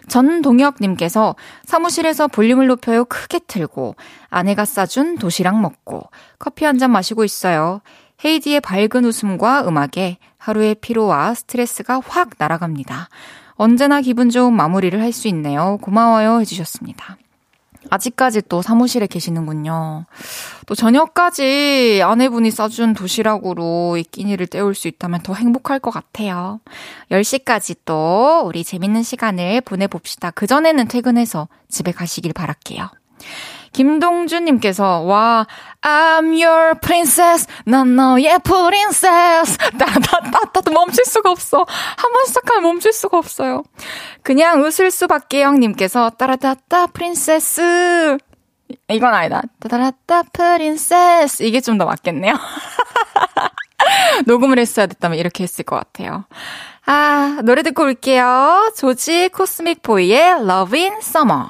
[0.08, 3.96] 전동혁님께서 사무실에서 볼륨을 높여요 크게 틀고
[4.30, 6.04] 아내가 싸준 도시락 먹고
[6.40, 7.82] 커피 한 잔 마시고 있어요.
[8.24, 13.10] 헤이디의 밝은 웃음과 음악에 하루의 피로와 스트레스가 확 날아갑니다.
[13.56, 15.78] 언제나 기분 좋은 마무리를 할 수 있네요.
[15.82, 17.18] 고마워요 해주셨습니다.
[17.90, 20.06] 아직까지 또 사무실에 계시는군요.
[20.66, 26.60] 또 저녁까지 아내분이 싸준 도시락으로 이 끼니를 때울 수 있다면 더 행복할 것 같아요.
[27.12, 30.32] 10시까지 또 우리 재밌는 시간을 보내봅시다.
[30.32, 32.90] 그전에는 퇴근해서 집에 가시길 바랄게요.
[33.76, 35.46] 김동준님께서, 와,
[35.82, 37.46] I'm your princess.
[37.66, 39.58] 난 너의 princess.
[39.78, 41.66] 따따따따 멈출 수가 없어.
[41.68, 43.64] 한 번 시작하면 멈출 수가 없어요.
[44.24, 48.18] 그냥 웃을 수밖에 형님께서, 따라따따 프린세스.
[48.88, 49.42] 이건 아니다.
[49.60, 51.44] 따라따 프린세스.
[51.44, 52.34] 이게 좀 더 맞겠네요.
[54.26, 56.24] 녹음을 했어야 됐다면 이렇게 했을 것 같아요.
[56.86, 58.72] 아, 노래 듣고 올게요.
[58.78, 61.48] 조지 코스믹 보이의 Love in Summer.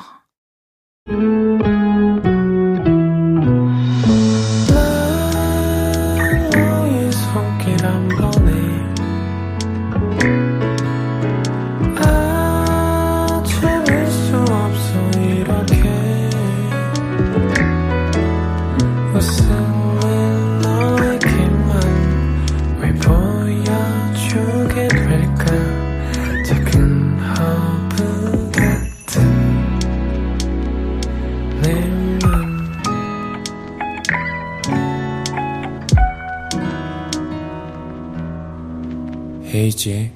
[39.66, 40.12] 헤이즈의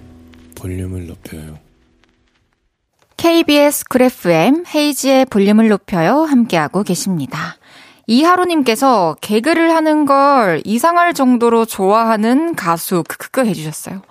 [0.55, 1.57] 볼륨을 높여요.
[3.17, 7.57] KBS 쿨 FM 헤이즈의 볼륨을 높여요 함께하고 계십니다.
[8.05, 14.03] 이하로님께서 개그를 하는 걸 이상할 정도로 좋아하는 가수 크크크 해주셨어요.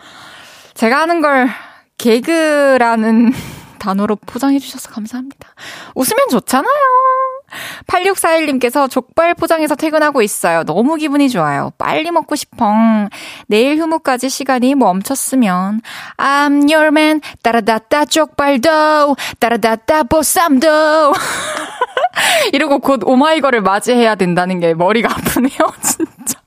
[0.75, 1.49] 제가 하는 걸
[1.99, 3.33] 개그라는
[3.79, 5.55] 단어로 포장해주셔서 감사합니다.
[5.95, 6.69] 웃으면 좋잖아요.
[7.87, 10.65] 8641님께서 족발 포장해서 퇴근하고 있어요.
[10.65, 11.73] 너무 기분이 좋아요.
[11.79, 12.73] 빨리 먹고 싶어.
[13.47, 15.81] 내일 휴무까지 시간이 멈췄으면
[16.17, 20.69] I'm your man 따라다따 족발도 따라다따 보쌈도
[22.53, 25.59] 이러고 곧 오마이걸을 맞이해야 된다는 게 머리가 아프네요.
[25.83, 26.38] 진짜.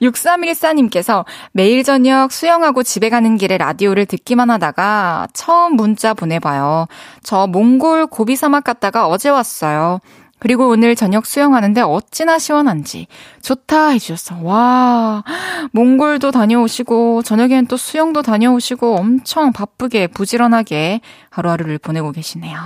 [0.00, 6.86] 6314님께서 매일 저녁 수영하고 집에 가는 길에 라디오를 듣기만 하다가 처음 문자 보내봐요.
[7.22, 10.00] 저 몽골 고비 사막 갔다가 어제 왔어요.
[10.42, 13.06] 그리고 오늘 저녁 수영하는데 어찌나 시원한지
[13.42, 14.38] 좋다 해주셨어.
[14.42, 15.22] 와,
[15.70, 22.58] 몽골도 다녀오시고 저녁에는 또 수영도 다녀오시고 엄청 바쁘게 부지런하게 하루하루를 보내고 계시네요.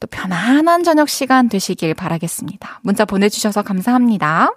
[0.00, 2.80] 또 편안한 저녁 시간 되시길 바라겠습니다.
[2.82, 4.52] 문자 보내주셔서 감사합니다.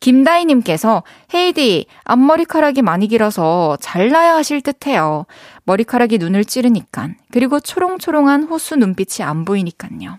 [0.00, 1.02] 김다희님께서
[1.34, 5.26] 헤이디 앞머리카락이 많이 길어서 잘라야 하실 듯해요.
[5.64, 10.18] 머리카락이 눈을 찌르니깐 그리고 초롱초롱한 호수 눈빛이 안 보이니깐요.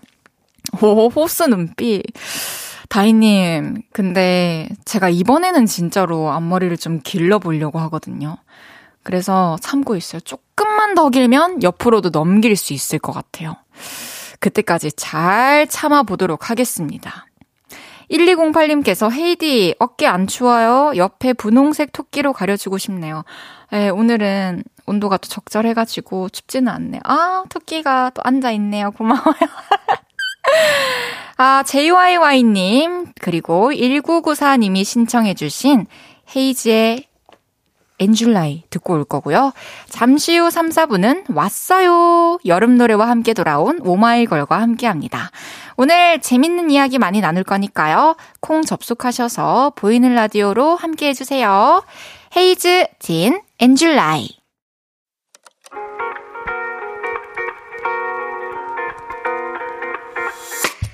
[0.82, 2.02] 오 호수 눈빛.
[2.88, 8.36] 다희님, 근데 제가 이번에는 진짜로 앞머리를 좀 길러보려고 하거든요.
[9.02, 10.20] 그래서 참고 있어요.
[10.20, 13.56] 조금만 더 길면 옆으로도 넘길 수 있을 것 같아요.
[14.40, 17.26] 그때까지 잘 참아보도록 하겠습니다.
[18.10, 20.92] 1208님께서 헤이디 어깨 안 추워요?
[20.96, 23.24] 옆에 분홍색 토끼로 가려주고 싶네요.
[23.70, 27.00] 네, 오늘은 온도가 또 적절해가지고 춥지는 않네요.
[27.04, 28.90] 아, 토끼가 또 앉아있네요.
[28.92, 29.34] 고마워요.
[31.36, 35.86] 아, JYY님, 그리고 1994님이 신청해주신
[36.34, 37.04] 헤이즈의
[38.00, 39.52] And July 듣고 올 거고요.
[39.88, 42.38] 잠시 후 3, 4분은 왔어요.
[42.46, 45.30] 여름 노래와 함께 돌아온 오마이걸과 함께 합니다.
[45.76, 48.16] 오늘 재밌는 이야기 많이 나눌 거니까요.
[48.40, 51.84] 콩 접속하셔서 보이는 라디오로 함께 해주세요.
[52.36, 54.28] 헤이즈, 딘, And July.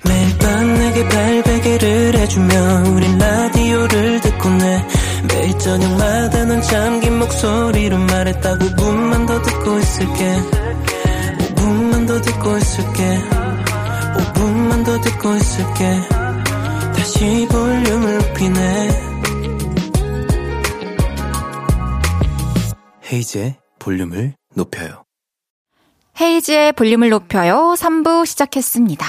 [0.05, 2.55] 매일 밤 내게 팔베개를 해주며
[2.95, 4.87] 우린 라디오를 듣고 내
[5.27, 10.35] 매일 저녁마다 넌 잠긴 목소리로 말했다 5분만 더 듣고 있을게.
[11.55, 13.19] 5분만 더 듣고 있을게.
[14.33, 16.01] 5분만 더 듣고 있을게.
[16.95, 19.07] 다시 볼륨을 높이네.
[23.11, 25.03] 헤이즈의 볼륨을 높여요.
[26.19, 27.75] 헤이즈의 볼륨을 높여요.
[27.77, 29.05] 3부 시작했습니다.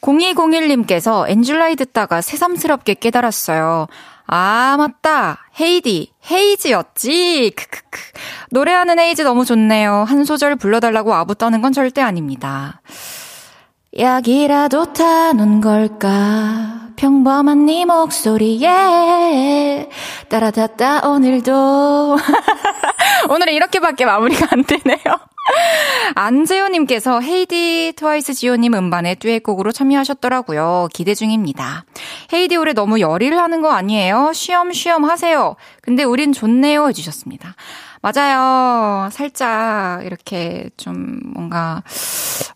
[0.00, 3.86] 0201님께서 And July 듣다가 새삼스럽게 깨달았어요.
[4.34, 5.44] 아, 맞다.
[5.60, 7.52] 헤이디, 헤이즈였지.
[7.54, 8.00] 크크크.
[8.50, 10.06] 노래하는 헤이즈 너무 좋네요.
[10.08, 12.80] 한 소절 불러달라고 아부 떠는 건 절대 아닙니다.
[13.98, 16.88] 약이라도 타는 걸까?
[16.96, 18.70] 평범한 네 목소리에
[20.30, 22.16] 따라다따 오늘도
[23.28, 24.98] 오늘은 이렇게밖에 마무리가 안 되네요.
[26.14, 30.88] 안재호님께서 헤이디 트와이스 지호님 음반에 듀엣곡으로 참여하셨더라고요.
[30.92, 31.84] 기대 중입니다.
[32.32, 34.32] 헤이디 올해 너무 열의를 하는 거 아니에요?
[34.32, 35.56] 쉬엄쉬엄 하세요.
[35.80, 37.54] 근데 우린 좋네요 해주셨습니다.
[38.00, 39.08] 맞아요.
[39.10, 41.82] 살짝 이렇게 좀 뭔가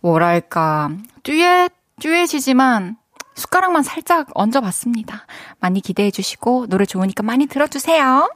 [0.00, 0.90] 뭐랄까
[1.22, 2.96] 듀엣 듀엣이지만
[3.34, 5.26] 숟가락만 살짝 얹어봤습니다.
[5.60, 8.30] 많이 기대해 주시고 노래 좋으니까 많이 들어주세요.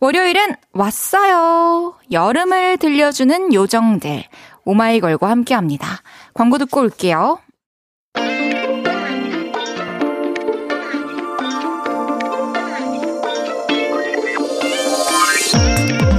[0.00, 1.96] 월요일은 왔어요.
[2.12, 4.24] 여름을 들려주는 요정들.
[4.64, 6.02] 오마이걸과 함께 합니다.
[6.34, 7.40] 광고 듣고 올게요.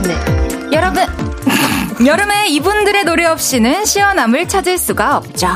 [0.04, 0.16] 네.
[0.74, 1.04] 여러분,
[2.06, 5.48] 여름에 이분들의 노래 없이는 시원함을 찾을 수가 없죠.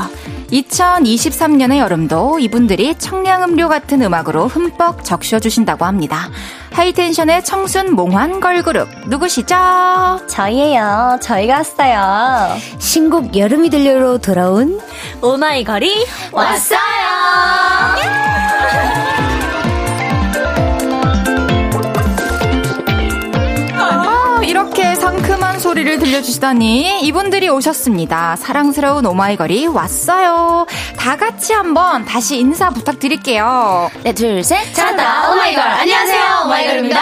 [0.50, 6.30] 2023년의 여름도 이분들이 청량음료 같은 음악으로 흠뻑 적셔주신다고 합니다.
[6.72, 9.54] high tension의 청순 몽환 걸그룹 누구시죠?
[10.28, 11.18] 저희예요.
[11.22, 12.56] 저희가 왔어요.
[12.78, 14.80] 신곡 여름이 들려로 돌아온
[15.22, 17.63] 오마이걸이 왔어요.
[25.74, 28.36] 상큼한 소리를 들려주시다니 이분들이 오셨습니다.
[28.36, 30.66] 사랑스러운 오마이걸이 왔어요.
[30.96, 33.90] 다 같이 한번 다시 인사 부탁드릴게요.
[34.04, 34.72] 네, 둘, 셋.
[34.72, 35.62] 찾았다 오마이걸.
[35.62, 36.42] 안녕하세요.
[36.46, 37.00] 오마이걸입니다.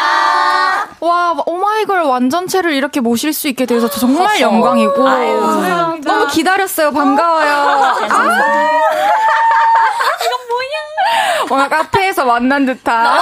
[1.01, 6.91] 와, 오마이걸 완전체를 이렇게 모실 수 있게 돼서 정말 영광이고 아유, 너무 기다렸어요.
[6.93, 7.53] 반가워요.
[8.11, 8.71] 아~
[11.49, 13.21] 뭔가 카페에서 만난 듯한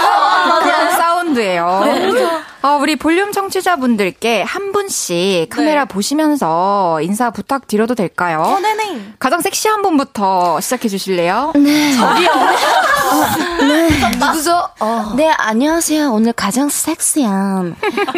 [0.62, 2.40] 그런 사운드예요.
[2.62, 5.88] 어, 우리 볼륨 청취자분들께 한 분씩 카메라 네.
[5.88, 8.42] 보시면서 인사 부탁드려도 될까요?
[8.42, 9.14] 어, 네네.
[9.18, 11.53] 가장 섹시한 분부터 시작해 주실래요?
[11.55, 11.92] 네.
[11.94, 12.31] 저기요.
[12.31, 13.88] 어, 네.
[14.18, 14.68] 누구죠?
[14.81, 15.12] 어.
[15.16, 16.12] 네, 안녕하세요.
[16.12, 17.77] 오늘 가장 섹시한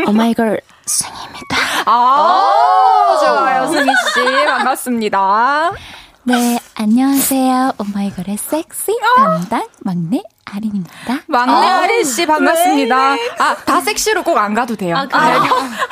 [0.08, 1.56] 오마이걸 승입니다.
[1.86, 4.44] 아, 좋아요, 승희씨.
[4.46, 5.70] 반갑습니다.
[6.24, 7.72] 네, 안녕하세요.
[7.78, 11.20] 오마이걸의 섹시 담당 막내 아린입니다.
[11.28, 13.14] 막내 아, 아린 씨 반갑습니다.
[13.14, 13.30] 네.
[13.38, 14.96] 아, 다 섹시로 꼭 안 가도 돼요.
[14.96, 15.40] 아, 아,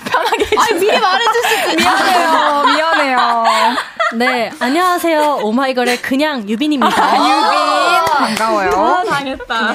[0.05, 0.57] 편하게.
[0.59, 2.65] 아, 미리 말해주실 미안해요.
[2.75, 3.45] 미안해요.
[4.17, 5.39] 네, 안녕하세요.
[5.43, 7.03] 오마이걸의 그냥 유빈입니다.
[7.03, 8.37] 아, 유빈.
[8.37, 8.71] 반가워요.
[8.73, 9.75] 아, 당했다.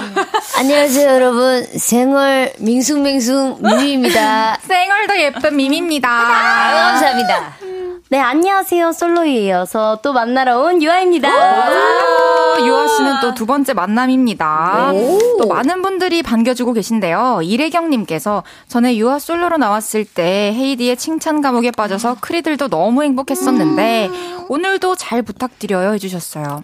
[0.58, 1.64] 안녕하세요, 여러분.
[1.66, 4.58] 생얼 밍숭맹숭 미미입니다.
[4.62, 6.10] 생얼도 예쁜 미미입니다.
[6.10, 7.54] 아, 감사합니다.
[8.10, 8.92] 네, 안녕하세요.
[8.92, 11.30] 솔로에 이어서 또 만나러 온 유아입니다.
[12.60, 14.91] 유아 씨는 또 두 번째 만남입니다.
[15.39, 17.41] 또 많은 분들이 반겨주고 계신데요.
[17.44, 24.46] 이래경님께서 전에 유아 솔로로 나왔을 때 헤이디의 칭찬 감옥에 빠져서 크리들도 너무 행복했었는데 음.
[24.48, 26.62] 오늘도 잘 부탁드려요 해주셨어요.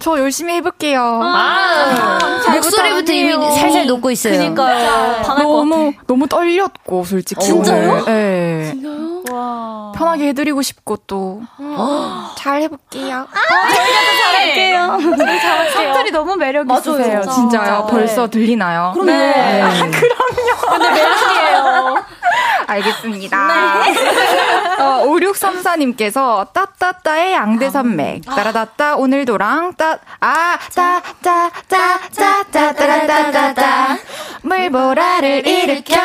[0.00, 1.00] 저 열심히 해볼게요.
[1.00, 4.38] 아, 아 목소리부터 이미 살살 녹고 있어요.
[4.38, 5.22] 그니까요.
[5.38, 7.44] 너무, 너무 떨렸고, 솔직히.
[7.44, 8.04] 진짜요?
[8.06, 8.70] 네.
[8.72, 9.13] 진짜요?
[9.30, 9.92] 와.
[9.96, 11.42] 편하게 해드리고 싶고, 또.
[11.58, 12.34] 어.
[12.36, 13.26] 잘 해볼게요.
[13.30, 15.16] 아, 저희가 더 잘할게요.
[15.16, 15.70] 잘 잘할게요.
[15.72, 17.20] 성들이 너무 매력 있으세요.
[17.22, 17.32] 진짜.
[17.34, 17.86] 진짜요.
[17.90, 18.90] 벌써 들리나요?
[18.94, 19.10] 그럼요.
[19.10, 19.62] 네.
[19.62, 20.70] 아, 그럼요.
[20.70, 22.04] 근데 매력이에요.
[22.66, 23.46] 알겠습니다.
[23.46, 24.82] 네.
[24.82, 28.22] 어, 5634님께서 따따따의 양대산맥.
[28.26, 28.34] 아.
[28.34, 33.98] 따라따따 오늘도랑 따, 아, 따, 따, 따, 따, 따, 따, 따, 따, 따.
[34.42, 35.96] 물보라를 일으켜.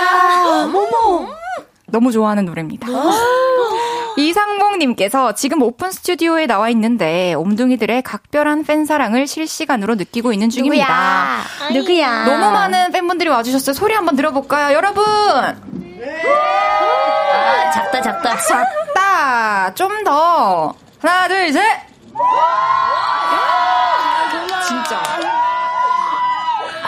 [0.65, 1.38] 어머.
[1.91, 2.88] 너무 좋아하는 노래입니다.
[4.17, 11.39] 이상봉님께서 지금 오픈 스튜디오에 나와 있는데 옴둥이들의 각별한 팬 사랑을 실시간으로 느끼고 있는 중입니다.
[11.71, 11.80] 누구야?
[11.80, 12.25] 누구야?
[12.25, 13.73] 너무 많은 팬분들이 와주셨어요.
[13.73, 15.06] 소리 한번 들어볼까요, 여러분?
[15.06, 15.56] 아,
[17.73, 18.38] 작다, 작다.
[18.38, 19.73] 작다.
[19.75, 20.73] 좀 더.
[21.02, 21.62] 하나, 둘, 셋.
[24.67, 25.02] 진짜.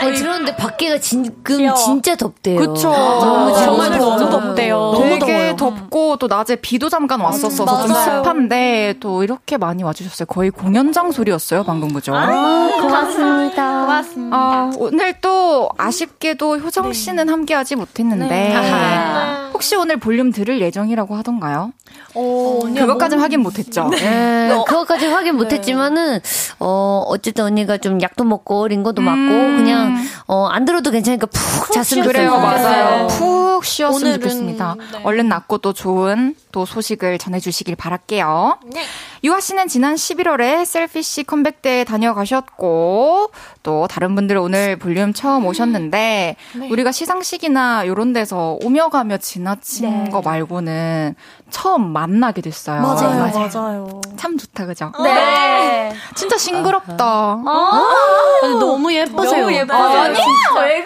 [0.02, 1.76] 아니 들었는데 밖에가 지금 귀여워.
[1.76, 2.60] 진짜 덥대요.
[2.60, 2.90] 그쵸.
[2.92, 4.94] 너무 정말 너무 덥대요.
[4.98, 10.26] 되게 덥고 또 낮에 비도 잠깐 왔었어서 음, 좀 습한데 또 이렇게 많이 와주셨어요.
[10.26, 12.14] 거의 공연장 소리였어요 방금 그죠?
[12.16, 13.82] 아, 고맙습니다.
[13.82, 14.38] 고맙습니다.
[14.38, 19.41] 아, 오늘 또 아쉽게도 효정 씨는 함께하지 못했는데 네.
[19.62, 21.72] 혹시 오늘 볼륨 들을 예정이라고 하던가요?
[22.16, 23.24] 어, 그것까진 뭐...
[23.24, 23.90] 확인 못했죠.
[23.90, 23.98] 네.
[24.00, 24.64] 네.
[24.68, 26.20] 그것까지 확인 못했지만은
[26.58, 29.58] 어 어쨌든 언니가 좀 약도 먹고 링거도 맞고 음.
[29.58, 32.08] 그냥 어안 들어도 괜찮으니까 푹 잤으면 좋겠어요.
[32.08, 33.08] 그래요, 맞아요.
[33.08, 34.76] 푹 쉬었으면 오늘은, 좋겠습니다.
[34.94, 35.00] 네.
[35.04, 38.58] 얼른 낫고 또 좋은 또 소식을 전해주시길 바랄게요.
[38.66, 38.82] 네.
[39.24, 46.70] 유아 씨는 지난 11월에 셀피씨 컴백대에 다녀가셨고 또 다른 분들 오늘 볼륨 처음 오셨는데 네.
[46.70, 50.10] 우리가 시상식이나 이런 데서 오며 가며 지나친 네.
[50.10, 51.16] 거 말고는
[51.52, 52.82] 처음 만나게 됐어요.
[52.82, 53.50] 맞아요, 맞아요.
[53.54, 54.02] 맞아요.
[54.18, 54.92] 참 좋다, 그죠?
[55.04, 55.94] 네.
[56.16, 57.06] 진짜 싱그럽다.
[57.06, 59.42] 아~ 아~ 너무 예쁘세요.
[59.42, 59.78] 너무 예뻐요.
[59.78, 60.86] 아, 아니, 왜 그래?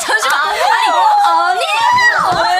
[0.00, 0.38] 잠시만.
[0.38, 0.60] 아니,
[1.30, 1.60] 아니,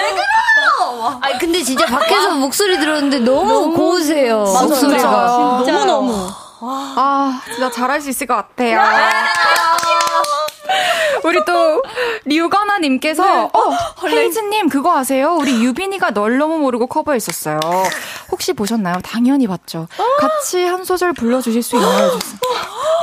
[0.03, 1.19] 왜 그래요?
[1.21, 4.45] 아니, 근데 진짜 밖에서 목소리 들었는데 너무, 너무 고우세요.
[4.45, 5.61] 목소리가.
[5.67, 6.29] 너무너무.
[6.61, 8.79] 아, 진짜 잘할 수 있을 것 같아요.
[11.25, 11.83] 우리 또
[12.23, 13.49] 류건아님께서, 네.
[13.53, 15.35] 어, 헤이즈님 그거 아세요?
[15.37, 17.59] 우리 유빈이가 널 너무 모르고 커버했었어요.
[18.31, 18.95] 혹시 보셨나요?
[19.03, 19.89] 당연히 봤죠.
[20.19, 22.17] 같이 한 소절 불러주실 수 있나요?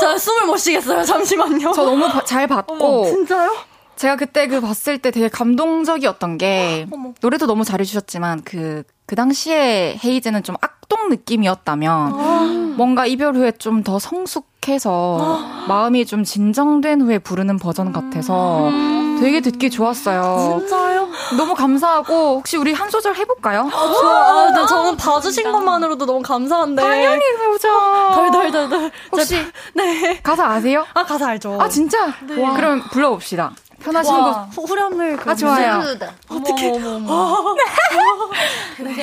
[0.00, 1.04] 저 숨을 못 쉬겠어요.
[1.04, 1.72] 잠시만요.
[1.74, 2.74] 저 너무 바, 잘 봤고.
[3.02, 3.54] 어머, 진짜요?
[4.00, 6.86] 제가 그때 그 봤을 때 되게 감동적이었던 게.
[7.20, 12.40] 노래도 너무 잘해주셨지만 그그 그 당시에 헤이즈는 좀 악동 느낌이었다면 아.
[12.78, 15.66] 뭔가 이별 후에 좀 더 성숙해서 아.
[15.68, 19.18] 마음이 좀 진정된 후에 부르는 버전 같아서 음.
[19.20, 20.60] 되게 듣기 좋았어요.
[20.60, 21.08] 진짜요?
[21.36, 23.68] 너무 감사하고 혹시 우리 한 소절 해볼까요?
[23.70, 24.46] 아, 좋아.
[24.46, 26.80] 아, 네, 저는 봐주신 것만으로도 너무 감사한데.
[26.80, 27.68] 당연히 해보자.
[28.14, 28.90] 덜덜덜덜.
[29.12, 29.36] 혹시
[29.74, 30.86] 네 가사 아세요?
[30.94, 31.60] 아 가사 알죠.
[31.60, 32.06] 아 진짜?
[32.26, 32.36] 네.
[32.56, 33.52] 그럼 불러봅시다.
[33.82, 34.62] 편하신 와, 거.
[34.62, 35.18] 후렴을.
[35.24, 35.82] 아, 좋아요.
[36.28, 36.72] 어떻게.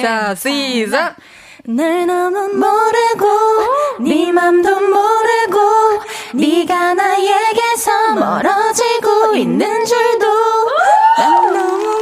[0.02, 1.16] 자, 시작.
[1.70, 6.02] 날 너무 모르고 네 맘도 모르고
[6.34, 10.26] 네가 나에게서 멀어지고 있는 줄도
[11.18, 11.98] 난 너무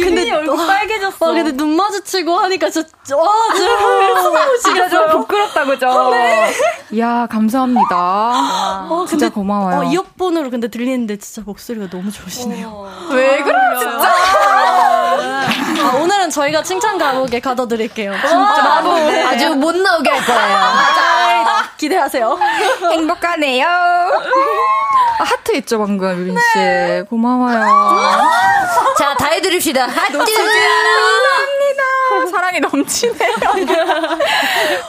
[0.00, 1.07] 근데 얼굴 빨개졌어.
[1.20, 3.28] 와, 근데 눈 마주치고 하니까 진짜 와,
[4.62, 6.10] 진짜 좀 부끄럽다 그죠?
[6.10, 6.52] 네.
[6.92, 8.86] 이야, 감사합니다.
[8.88, 9.78] 어, 진짜 근데, 고마워요.
[9.78, 12.68] 어, 이어폰으로 근데 들리는데 진짜 목소리가 너무 좋으시네요.
[12.68, 12.90] 어.
[13.10, 14.14] 왜 그래 진짜?
[15.80, 18.12] 아, 오늘은 저희가 칭찬 감옥에 가둬드릴게요.
[18.20, 19.24] 진짜 나도 네.
[19.24, 20.56] 아주 못 나오게 할 거예요.
[20.58, 21.70] 맞아.
[21.76, 22.38] 기대하세요.
[22.90, 23.66] 행복하네요.
[23.68, 26.58] 아, 하트 있죠 방금 유린 씨.
[26.58, 27.02] 네.
[27.08, 27.64] 고마워요.
[28.98, 29.86] 자, 다 해드립시다.
[29.86, 30.18] 하트.
[30.18, 31.82] 감사합니다.
[32.30, 33.16] 사랑이 넘치네요.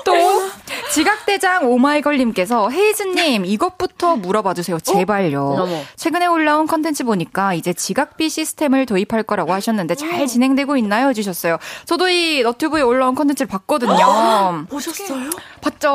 [0.03, 0.49] 또
[0.91, 4.79] 지각대장 오마이걸님께서 헤이즈님 이것부터 물어봐 주세요.
[4.79, 5.41] 제발요.
[5.43, 5.83] 어?
[5.95, 11.09] 최근에 올라온 컨텐츠 보니까 이제 지각비 시스템을 도입할 거라고 하셨는데 잘 진행되고 있나요?
[11.09, 11.57] 해주셨어요.
[11.85, 14.65] 저도 이 너튜브에 올라온 컨텐츠를 봤거든요.
[14.69, 15.29] 보셨어요?
[15.61, 15.89] 봤죠.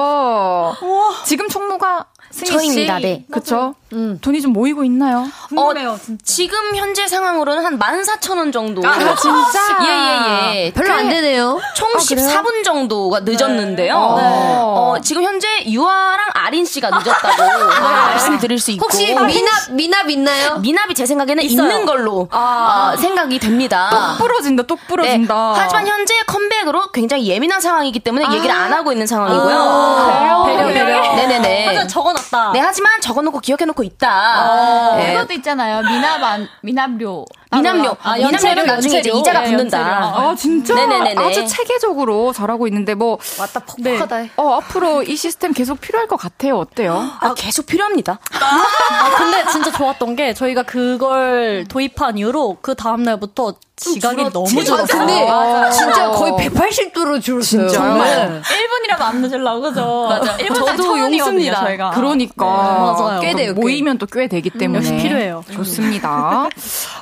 [0.83, 1.25] 우와.
[1.25, 2.07] 지금 총무가
[2.43, 2.99] 저입니다.
[2.99, 3.25] 네.
[3.31, 3.75] 그쵸?
[3.93, 4.19] 음.
[4.21, 5.27] 돈이 좀 모이고 있나요?
[5.49, 8.83] 궁금해요, 어, 지금 현재 상황으로는 한 14,000원 정도.
[8.85, 9.79] 아, 진짜?
[9.83, 10.73] 예, 예, 예.
[10.73, 11.61] 별로 안 되네요.
[11.77, 14.15] 총 아, 14분 정도가 늦었는데요.
[14.17, 14.23] 네.
[14.23, 14.29] 네.
[14.57, 17.81] 어, 지금 현재 유아랑 아린 씨가 늦었다고 네.
[17.81, 18.85] 말씀드릴 수 있고.
[18.85, 20.57] 혹시 미납, 미납 있나요?
[20.59, 21.69] 미납이 제 생각에는 있어요.
[21.69, 22.93] 있는 걸로 아.
[22.95, 23.91] 어, 생각이 됩니다.
[23.91, 25.35] 똑 부러진다, 똑 부러진다.
[25.55, 25.61] 네.
[25.61, 28.33] 하지만 현재 컴백으로 굉장히 예민한 상황이기 때문에 아.
[28.35, 29.57] 얘기를 안 하고 있는 상황이고요.
[29.57, 30.45] 아.
[30.47, 31.15] 배려, 배려, 배려.
[31.17, 31.65] 네네네.
[31.67, 32.51] 하지만 적어놨 다.
[32.53, 34.93] 네, 하지만 적어놓고 기억해놓고 있다.
[34.93, 34.97] 어.
[34.97, 35.13] 네.
[35.15, 35.83] 그것도 있잖아요.
[35.83, 37.25] 미납 안, 미납료.
[37.57, 37.97] 미남료.
[38.03, 39.79] 아, 연체료 나중에 이제 이자가 네, 붙는다.
[39.79, 40.75] 아, 진짜?
[40.75, 41.15] 네네네.
[41.17, 43.19] 아주 체계적으로 잘하고 있는데 뭐.
[43.39, 44.17] 맞다, 퍽퍽하다.
[44.19, 44.31] 네.
[44.37, 46.59] 어, 앞으로 이 시스템 계속 필요할 것 같아요.
[46.59, 47.09] 어때요?
[47.21, 48.19] 아, 계속 필요합니다.
[48.41, 54.87] 아, 근데 진짜 좋았던 게 저희가 그걸 도입한 이후로 그 다음날부터 지각이 너무 줄었어요.
[54.87, 57.69] 근데 아, 진짜 거의 180도로 줄었어요.
[57.69, 58.41] 정말.
[58.43, 60.07] 1분이라도 안 늦으려고 그죠?
[60.09, 60.37] 맞아.
[60.37, 61.61] 1분 저도 용습니다.
[61.65, 61.91] 저희가.
[61.91, 62.45] 그러니까.
[62.47, 63.21] 네, 맞아요.
[63.21, 63.53] 꽤 돼요.
[63.55, 64.79] 모이면 또 꽤 되기 때문에.
[64.79, 65.43] 역시 필요해요.
[65.53, 66.49] 좋습니다.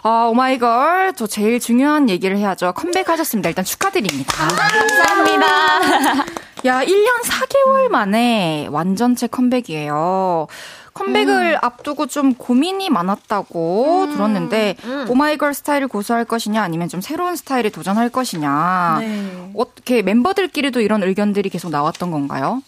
[0.02, 1.12] 아, 오마 이걸.
[1.16, 2.72] 저 제일 중요한 얘기를 해야죠.
[2.72, 3.48] 컴백하셨습니다.
[3.48, 4.32] 일단 축하드립니다.
[4.36, 5.46] 감사합니다.
[6.64, 10.46] 야, 1년 4개월 만에 완전체 컴백이에요.
[10.94, 11.58] 컴백을 음.
[11.60, 14.12] 앞두고 좀 고민이 많았다고 음.
[14.12, 15.06] 들었는데 음.
[15.08, 19.52] 오마이걸 스타일을 고수할 것이냐 아니면 좀 새로운 스타일에 도전할 것이냐 네.
[19.56, 22.62] 어떻게 멤버들끼리도 이런 의견들이 계속 나왔던 건가요?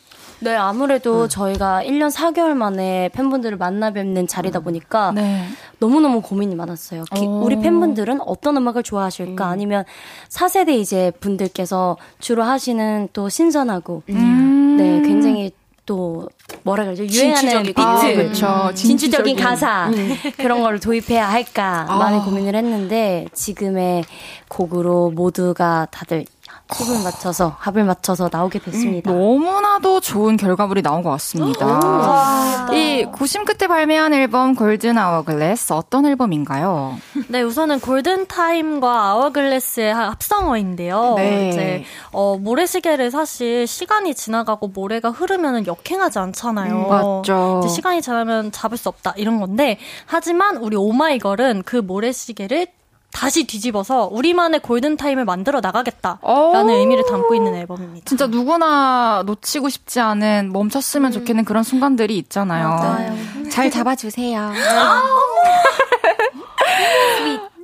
[0.45, 1.28] 네, 아무래도 음.
[1.28, 4.64] 저희가 1년 4개월 만에 팬분들을 만나 뵙는 자리다 음.
[4.64, 5.47] 보니까 네.
[5.78, 7.05] 너무너무 고민이 많았어요.
[7.14, 9.47] 기, 우리 팬분들은 어떤 음악을 좋아하실까?
[9.47, 9.51] 음.
[9.51, 9.84] 아니면
[10.28, 14.76] 4세대 이제 분들께서 주로 하시는 또 신선하고 음.
[14.78, 15.51] 네, 굉장히
[15.86, 16.28] 또
[16.62, 20.14] 뭐라 그러죠 유행하는 비트 아, 그렇죠 진취적인 가사 음.
[20.38, 21.99] 그런 걸 도입해야 할까 아.
[21.99, 24.05] 많이 고민을 했는데 지금의
[24.49, 26.24] 곡으로 모두가 다들
[26.69, 29.11] 합을 맞춰서 합을 맞춰서 나오게 됐습니다.
[29.11, 32.73] 음, 너무나도 좋은 결과물이 나온 것 같습니다.
[32.73, 36.97] 이 구심 끝에 발매한 앨범 골든 아워글래스 어떤 앨범인가요?
[37.29, 41.15] 네, 우선은 golden time과 hourglass의 합성어인데요.
[41.17, 41.49] 네.
[41.51, 46.75] 이제 어, 모래시계를 사실 시간이 지나가고 모래가 흐르면 역행하지 않잖아요.
[46.75, 47.67] 음, 맞죠.
[47.69, 52.69] 시간이 지나면 잡을 수 없다 이런 건데 하지만 우리 오마이걸은 그 모래시계를
[53.15, 58.05] 다시 뒤집어서 우리만의 golden time을 만들어 나가겠다라는 의미를 담고 있는 앨범입니다.
[58.05, 61.12] 진짜 누구나 놓치고 싶지 않은 멈췄으면 음.
[61.12, 62.69] 좋겠는 그런 순간들이 있잖아요.
[62.69, 63.15] 맞아요.
[63.51, 64.53] 잘 잡아주세요.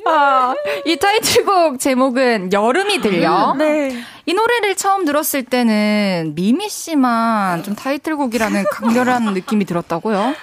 [0.06, 0.54] 아,
[0.86, 3.52] 이 타이틀곡 제목은 여름이 들려.
[3.52, 4.02] 음, 네.
[4.26, 10.34] 이 노래를 처음 들었을 때는 미미 씨만 좀 타이틀곡이라는 강렬한 느낌이 들었다고요?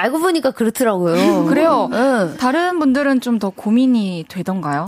[0.00, 1.44] 알고 보니까 그렇더라고요.
[1.48, 1.88] 그래요?
[1.90, 2.36] 네.
[2.36, 4.84] 다른 분들은 좀 더 고민이 되던가요?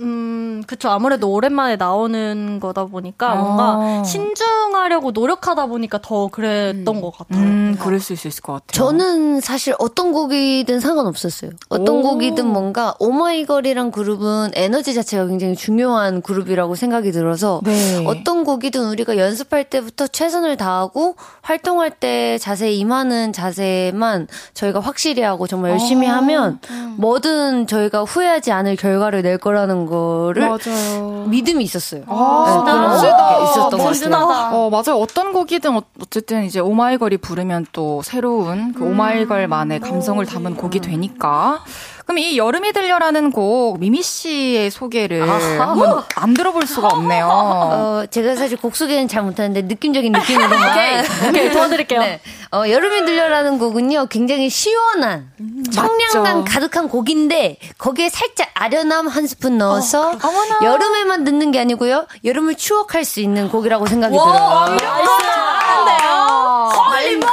[0.00, 0.88] 음, 그쵸.
[0.88, 3.36] 아무래도 오랜만에 나오는 거다 보니까 어.
[3.36, 7.00] 뭔가 신중하려고 노력하다 보니까 더 그랬던 음.
[7.00, 7.42] 것 같아요.
[7.42, 8.72] 음, 그럴 수 있을 것 같아요.
[8.72, 11.52] 저는 사실 어떤 곡이든 상관없었어요.
[11.68, 12.02] 어떤 오.
[12.02, 18.04] 곡이든 뭔가 오마이걸이란 그룹은 에너지 자체가 굉장히 중요한 그룹이라고 생각이 들어서 네.
[18.06, 25.46] 어떤 곡이든 우리가 연습할 때부터 최선을 다하고 활동할 때 자세히 임하는 자세만 저희가 확실히 하고
[25.46, 26.16] 정말 열심히 아.
[26.16, 26.94] 하면 음.
[26.98, 31.26] 뭐든 저희가 후회하지 않을 결과를 낼 거라는 거를 맞아요.
[31.28, 32.04] 믿음이 있었어요.
[32.06, 34.56] 아, 네, 그런 있었던 것 같아요.
[34.56, 35.00] 어, 맞아요.
[35.00, 38.92] 어떤 곡이든 어, 어쨌든 이제 오마이걸이 부르면 또 새로운 그 음.
[38.92, 41.62] 오마이걸만의 감성을 담은 곡이 되니까
[42.04, 45.22] 그럼 이 여름이 들려라는 곡 미미 씨의 소개를
[45.58, 47.26] 한번 안 들어볼 수가 없네요.
[47.30, 52.00] 어, 제가 사실 곡 소개는 잘 못하는데 느낌적인 느낌으로만 오케이, 오케이 도와드릴게요.
[52.00, 52.20] 네.
[52.52, 56.44] 어, 여름이 들려라는 곡은요 굉장히 시원한 음, 청량감 맞죠.
[56.52, 60.18] 가득한 곡인데 거기에 살짝 아련함 한 스푼 넣어서 어,
[60.62, 64.78] 여름에만 듣는 게 아니고요 여름을 추억할 수 있는 곡이라고 생각이 와, 들어요.
[64.78, 66.70] 잘하는데요.
[66.90, 67.30] 멀리 멀리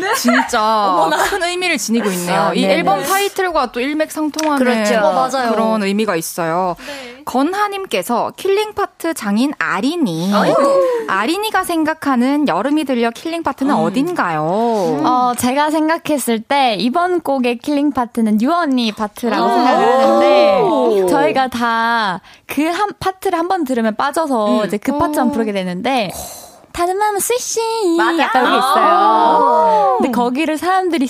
[0.00, 0.14] 네?
[0.14, 2.40] 진짜 큰 의미를 지니고 있네요.
[2.40, 2.74] 아, 이 네네.
[2.74, 4.94] 앨범 타이틀과 또 일맥상통하는 그렇죠.
[5.04, 6.76] 어, 그런 의미가 있어요.
[6.86, 7.18] 네.
[7.24, 10.32] 건하님께서 killing 파트 장인 아린이
[11.08, 13.80] 아린이가 생각하는 여름이 들려 killing 파트는 음.
[13.80, 14.42] 어딘가요?
[14.42, 22.62] 어, 제가 생각했을 때 이번 곡의 killing 파트는 유아 언니 파트라고 생각하는데 저희가 다 그
[22.68, 24.66] 한 파트를 한 번 들으면 빠져서 음.
[24.66, 26.10] 이제 그 파트만 부르게 되는데
[26.78, 27.58] 다른 마음은 스시
[27.96, 28.22] 맞아.
[28.22, 29.96] 약간 여기 있어요.
[29.98, 31.08] 근데 거기를 사람들이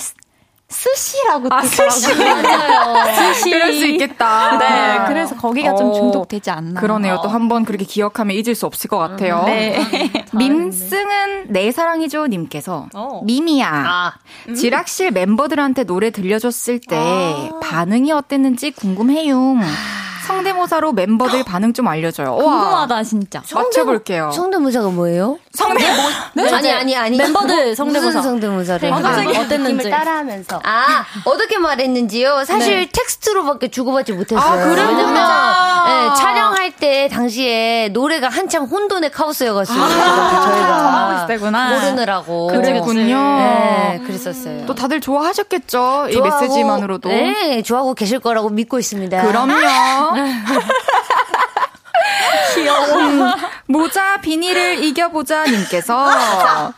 [0.67, 2.07] 스시라고 아, 스시.
[2.17, 3.33] 맞아요.
[3.35, 3.51] 스시.
[3.51, 4.57] 그럴 수 있겠다.
[4.57, 5.05] 네.
[5.07, 6.81] 그래서 거기가 어, 좀 중독되지 않나.
[6.81, 7.19] 그러네요.
[7.21, 9.43] 또 한 번 그렇게 기억하면 잊을 수 없을 것 같아요.
[9.45, 9.79] 네.
[10.33, 13.21] 민승은 내 사랑이죠 님께서 어.
[13.23, 13.67] 미미야.
[13.69, 14.13] 아.
[14.47, 14.55] 음.
[14.55, 17.59] 지락실 멤버들한테 노래 들려줬을 때 아.
[17.61, 19.57] 반응이 어땠는지 궁금해요.
[20.29, 22.35] 성대모사로 멤버들 반응 좀 알려줘요.
[22.35, 23.41] 궁금하다 진짜.
[23.51, 24.31] 맞춰볼게요.
[24.31, 25.39] 성대모사가 뭐예요?
[25.53, 25.97] 성대모
[26.35, 26.49] 네?
[26.53, 28.05] 아니 아니 아니 멤버들 성대모사.
[28.05, 28.93] 무슨 성대모사를?
[28.93, 28.97] 아,
[29.41, 30.61] 어땠는지 따라하면서.
[30.63, 32.45] 아 어떻게 말했는지요?
[32.45, 32.89] 사실 네.
[32.91, 34.39] 텍스트로밖에 주고받지 못했어요.
[34.39, 34.87] 아 그래요?
[34.87, 41.69] 왜냐면 네, 촬영할 때 당시에 노래가 한창 혼돈의 카오스여가지고 아, 저희가 때구나.
[41.79, 43.17] 모르느라고 그랬군요.
[43.17, 44.65] 네, 그랬었어요.
[44.67, 46.07] 또 다들 좋아하셨겠죠?
[46.11, 47.09] 이 메시지만으로도.
[47.09, 49.21] 네, 좋아하고 계실 거라고 믿고 있습니다.
[49.25, 49.53] 그럼요.
[52.53, 52.97] 귀여워.
[52.97, 53.31] 음,
[53.67, 56.05] 모자 비닐을 이겨보자 님께서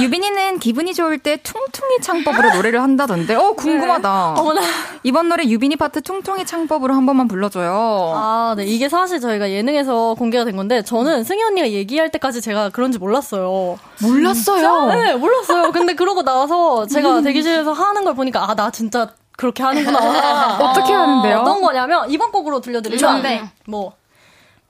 [0.00, 3.34] 유빈이는 기분이 좋을 때 퉁퉁이 창법으로 노래를 한다던데.
[3.34, 4.34] 어 궁금하다.
[4.54, 4.60] 네.
[5.02, 8.12] 이번 노래 유빈이 파트 퉁퉁이 창법으로 한 번만 불러줘요.
[8.16, 8.64] 아, 네.
[8.64, 13.78] 이게 사실 저희가 예능에서 공개가 된 건데 저는 승희 언니가 얘기할 때까지 제가 그런지 몰랐어요.
[14.00, 14.86] 몰랐어요?
[14.94, 15.72] 네, 몰랐어요.
[15.72, 17.24] 근데 그러고 나서 제가 음.
[17.24, 20.58] 대기실에서 하는 걸 보니까 아, 나 진짜 그렇게 하는구나.
[20.70, 21.38] 어떻게 하는데요?
[21.38, 23.50] 어떤 거냐면 이번 곡으로 들려드리면 네.
[23.66, 23.94] 뭐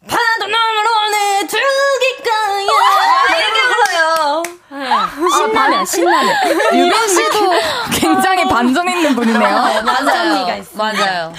[0.07, 4.43] 파도 너머로 내두기 거야 이렇게 불러요.
[5.37, 6.33] 신나네, 신나네.
[6.75, 7.51] 유빈 씨도
[7.93, 9.41] 굉장히 반전 있는 분이네요.
[9.41, 10.65] 네, 맞아요.
[10.75, 11.33] 맞아요.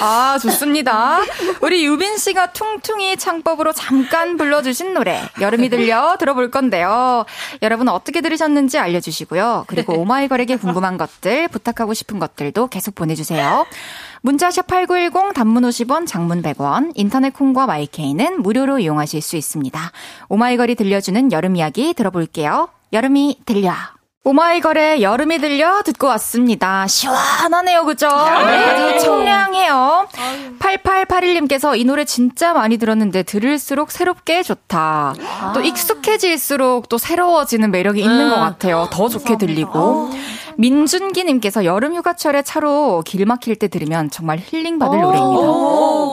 [0.00, 1.18] 아, 좋습니다.
[1.60, 7.24] 우리 유빈 씨가 퉁퉁이 창법으로 잠깐 불러주신 노래, 여름이 들려 들어볼 건데요.
[7.62, 9.64] 여러분 어떻게 들으셨는지 알려주시고요.
[9.66, 13.66] 그리고 오마이걸에게 궁금한 것들, 부탁하고 싶은 것들도 계속 보내주세요.
[14.22, 19.80] 문자샵 8910 단문 50원, 장문 100원, 인터넷 콩과 마이케이는 무료로 이용하실 수 있습니다.
[20.28, 22.68] 오마이걸이 들려주는 여름 이야기 들어볼게요.
[22.92, 23.72] 여름이 들려.
[24.22, 26.86] 오마이걸의 여름이 들려 듣고 왔습니다.
[26.86, 28.06] 시원하네요, 그죠?
[28.06, 28.12] 네.
[28.12, 30.08] 아주 청량해요.
[30.58, 35.14] 8881님께서 이 노래 진짜 많이 들었는데 들을수록 새롭게 좋다.
[35.40, 35.52] 아.
[35.54, 38.88] 또 익숙해질수록 또 새로워지는 매력이 있는 것 같아요.
[38.92, 40.10] 더 좋게 들리고.
[40.60, 45.42] 민준기님께서 여름 휴가철에 차로 길 막힐 때 들으면 정말 힐링 받을 노래입니다.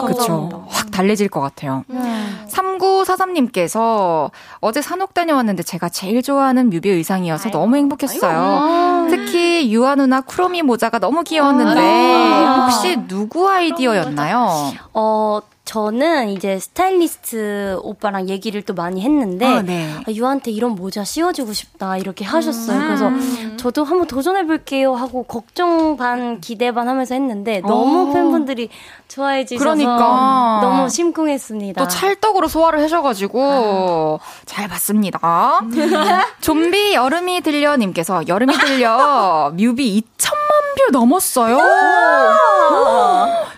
[0.05, 0.65] 그렇죠.
[0.69, 1.83] 확 달래질 것 같아요.
[1.89, 2.45] 음.
[2.49, 4.31] 3943님께서
[4.61, 7.57] 어제 산옥 다녀왔는데 제가 제일 좋아하는 뮤비 의상이어서 아이고.
[7.57, 8.39] 너무 행복했어요.
[8.39, 9.09] 아이고.
[9.09, 12.65] 특히 유아 누나 쿠로미 모자가 너무 귀여웠는데 아.
[12.65, 14.71] 혹시 누구 아이디어였나요?
[14.93, 19.93] 어 저는 이제 스타일리스트 오빠랑 얘기를 또 많이 했는데 아, 네.
[20.07, 22.79] 아, 유한테 이런 모자 씌워주고 싶다 이렇게 하셨어요.
[22.79, 22.85] 음.
[22.87, 28.13] 그래서 저도 한번 도전해볼게요 하고 걱정 반 기대 반 하면서 했는데 너무 어.
[28.13, 28.69] 팬분들이
[29.09, 30.59] 좋아해 주셔서 그러니까.
[30.61, 31.83] 너무 심쿵했습니다.
[31.83, 34.25] 또 찰떡으로 소화를 해줘가지고 아.
[34.45, 35.19] 잘 봤습니다.
[36.39, 40.37] 좀비 여름이 들려님께서 여름이 들려 뮤비 2천만
[40.77, 41.57] view 넘었어요.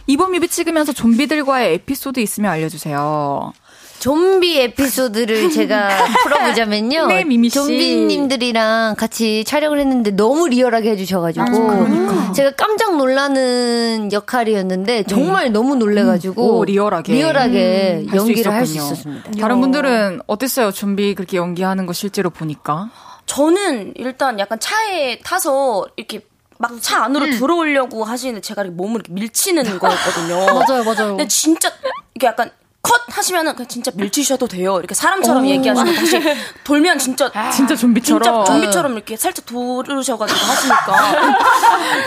[0.09, 3.53] 이번 뮤비 찍으면서 좀비들과의 에피소드 있으면 알려주세요.
[3.99, 5.89] 좀비 에피소드를 제가
[6.23, 7.07] 풀어보자면요.
[7.07, 7.55] 네, 미미 씨.
[7.55, 12.31] 좀비님들이랑 같이 촬영을 했는데 너무 리얼하게 해주셔가지고 아, 그러니까.
[12.31, 15.49] 제가 깜짝 놀라는 역할이었는데 정말 네.
[15.51, 19.31] 너무 놀래가지고 오, 리얼하게 리얼하게 음, 연기를 할 수 있었습니다.
[19.39, 20.71] 다른 분들은 어땠어요?
[20.71, 22.89] 좀비 그렇게 연기하는 거 실제로 보니까?
[23.25, 26.21] 저는 일단 약간 차에 타서 이렇게
[26.61, 27.31] 막 차 안으로 음.
[27.31, 30.45] 들어오려고 하시는데 제가 이렇게 몸을 이렇게 밀치는 거였거든요.
[30.45, 31.07] 맞아요, 맞아요.
[31.15, 31.71] 근데 진짜
[32.13, 32.51] 이게 약간
[32.81, 34.79] 컷 하시면은 그냥 진짜 밀치셔도 돼요.
[34.79, 36.21] 이렇게 사람처럼 얘기하시면 다시
[36.63, 41.11] 돌면 진짜 아, 진짜 좀비처럼 진짜 좀비처럼 이렇게 살짝 돌으셔가지고 하시니까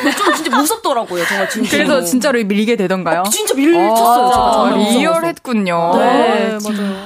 [0.16, 1.26] 좀 진짜 무섭더라고요.
[1.26, 1.70] 정말 진짜.
[1.70, 3.20] 그래서 진짜로 밀게 되던가요?
[3.20, 4.26] 어, 진짜 밀쳤어요.
[4.28, 5.92] 아, 제가 리얼했군요.
[5.98, 6.58] 네, 네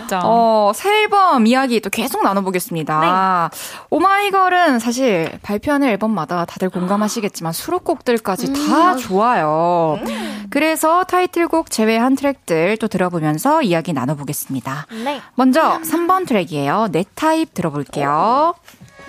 [0.09, 0.23] 맞아요.
[0.25, 3.51] 어, 새 앨범 이야기 또 계속 나눠보겠습니다.
[3.51, 3.59] 네.
[3.91, 8.69] 오마이걸은 사실 발표하는 앨범마다 다들 공감하시겠지만 수록곡들까지 음.
[8.69, 9.99] 다 좋아요.
[10.07, 10.47] 음.
[10.51, 14.87] 그래서 타이틀곡 제외한 트랙들 또 들어보면서 이야기 나눠보겠습니다.
[15.05, 15.21] 네.
[15.35, 16.89] 먼저 3번 트랙이에요.
[16.93, 18.55] 내 타입 들어볼게요.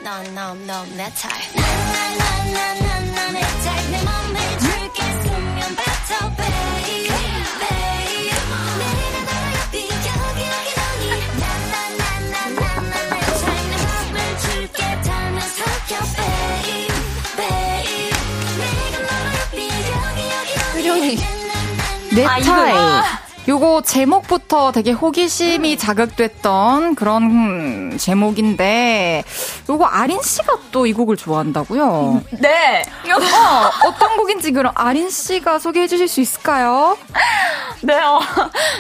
[0.01, 1.87] No, no, no, 내 타입.
[22.17, 23.26] 내 타입.
[23.47, 29.23] 요거 제목부터 되게 호기심이 자극됐던 그런 제목인데
[29.69, 32.21] 요거 아린 씨가 또 이 곡을 좋아한다고요?
[32.39, 32.83] 네.
[33.11, 36.97] 어, 어떤 곡인지 그럼 아린 씨가 소개해 주실 수 있을까요?
[37.81, 38.19] 네, 어,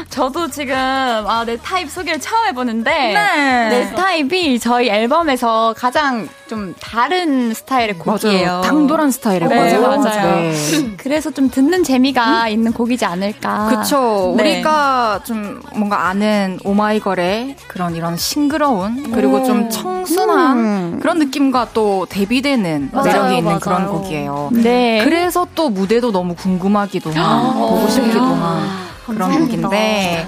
[0.09, 3.69] 저도 지금 아, 내 타입 소개를 처음 해보는데 네.
[3.69, 8.61] 내 타입이 저희 앨범에서 가장 좀 다른 스타일의 곡이에요.
[8.63, 9.97] 당돌한 스타일의 네, 맞아요.
[9.97, 10.35] 맞아요.
[10.41, 10.53] 네.
[10.97, 12.47] 그래서 좀 듣는 재미가 음?
[12.47, 13.67] 있는 곡이지 않을까.
[13.81, 14.33] 그쵸.
[14.37, 14.55] 네.
[14.55, 19.43] 우리가 좀 뭔가 아는 오마이걸의 그런 이런 싱그러운 그리고 오.
[19.43, 20.76] 좀 청순한 음.
[20.99, 23.59] 그런 느낌과 또 대비되는 맞아요, 매력이 있는 맞아요.
[23.59, 24.49] 그런 곡이에요.
[24.53, 25.01] 네.
[25.03, 28.87] 그래서 또 무대도 너무 궁금하기도 한, 보고 싶기도 한.
[29.05, 30.27] 그런 곡인데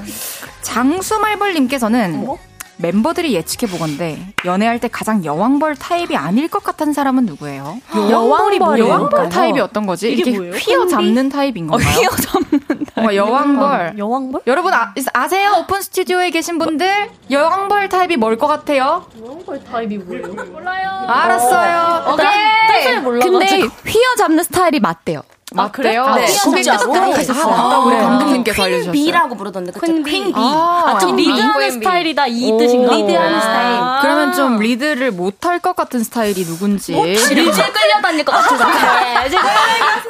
[0.62, 2.38] 장수말벌님께서는 어?
[2.82, 7.80] 멤버들이 예측해 보건데 연애할 때 가장 여왕벌 타입이 아닐 것 같은 사람은 누구예요?
[7.94, 10.10] 여왕벌이 뭐 여왕벌 타입이 어떤 거지?
[10.12, 10.54] 이렇게 뭐예요?
[10.54, 11.92] 휘어 잡는 타입인 어, 건가요?
[12.00, 13.16] 휘어 잡는 타입.
[13.16, 13.96] 여왕벌.
[13.98, 14.42] 여왕벌?
[14.48, 15.56] 여러분 아, 아세요?
[15.60, 19.06] 오픈 스튜디오에 계신 분들 여왕벌 타입이 뭘 것 같아요?
[19.22, 20.28] 여왕벌 타입이 뭐예요?
[20.28, 20.90] 몰라요.
[21.08, 22.14] 알았어요.
[22.14, 23.04] 오케이.
[23.20, 25.22] 근데 휘어 잡는 스타일이 맞대요.
[25.58, 26.06] 아, 그래요?
[26.16, 26.28] 네.
[26.44, 27.54] 고개 끄덕끄덕 하셨어요.
[27.54, 28.92] 아, 우리 감독님께서 알려주셨어요.
[28.92, 29.72] bee라고 부르던데.
[29.84, 30.32] queen bee.
[30.36, 32.94] 아, 아, 좀 리드하는 스타일이다 이 뜻인가?
[32.96, 34.02] 리드하는 스타일.
[34.02, 36.94] 그러면 좀 리드를 못할 것 같은 스타일이 누군지.
[36.94, 38.66] 질질 끌려다닐 것 같은 거.
[38.66, 39.30] 네,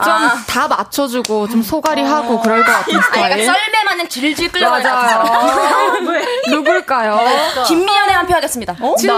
[0.03, 3.45] 좀 다 맞춰주고 좀 속앓이 하고 그럴 것 같은 스타일.
[3.45, 4.89] 썰매 마냥 질질 끌려다닐
[6.49, 7.19] 누굴까요?
[7.67, 8.75] 김미현에 한 표 하겠습니다.
[8.79, 8.95] 어?
[8.95, 9.15] 진짜?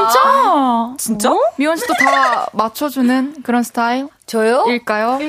[0.98, 1.30] 진짜?
[1.58, 4.08] 미현 씨도 다 맞춰주는 그런 스타일?
[4.32, 4.64] 저요?
[4.66, 5.20] 일까요?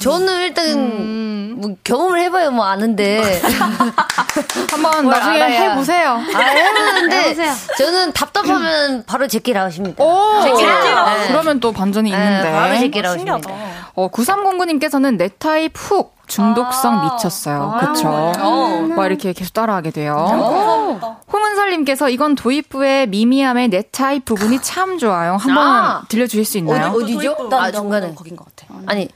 [0.00, 1.54] 저는 일단 음.
[1.56, 3.40] 뭐 경험을 해봐요 뭐 아는데
[4.70, 5.70] 한번 나중에 알아야.
[5.70, 6.10] 해보세요.
[6.34, 7.36] 아 해보는데
[7.78, 10.04] 저는 답답하면 바로 제끼 나오십니다.
[10.04, 11.28] 오, 제끼 네.
[11.28, 12.52] 그러면 또 반전이 네, 있는데.
[12.52, 13.50] 바로 제끼 나오십니다.
[13.94, 17.72] 어 9309님께서는 내 타입 훅 중독성 아~ 미쳤어요.
[17.74, 18.08] 아~ 그쵸?
[18.08, 18.86] 어.
[18.96, 20.14] 막 이렇게 계속 따라하게 돼요.
[20.16, 21.20] 어.
[21.32, 25.36] 홍은설님께서 이건 도입부의 미미 님의 내 타입 부분이 참 좋아요.
[25.36, 26.92] 한번 아~ 들려주실 수 있나요?
[26.92, 27.48] 어디, 어디죠?
[27.52, 28.14] 아, 중간에.
[28.14, 28.72] 거긴 것 같아.
[28.86, 29.08] 아니.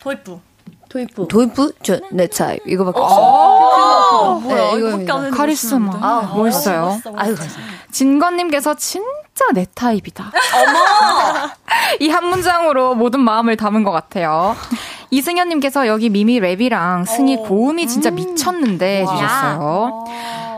[0.00, 0.40] 도입부.
[0.88, 1.28] 도입부.
[1.28, 1.72] 도입부?
[1.82, 2.66] 저, 내 타입.
[2.66, 4.40] 이거밖에 없어요.
[4.42, 5.92] 뭐야, 네, 이거 카리스마.
[6.00, 7.00] 아, 멋있어요.
[7.16, 7.36] 아유,
[7.90, 10.24] 진건님께서 진짜 내 타입이다.
[10.54, 11.50] 어머!
[12.00, 14.54] 이 한 문장으로 모든 마음을 담은 것 같아요.
[15.10, 17.42] 이승현님께서 여기 미미 랩이랑 승희 어.
[17.42, 18.14] 고음이 진짜 음.
[18.16, 20.04] 미쳤는데 해주셨어요.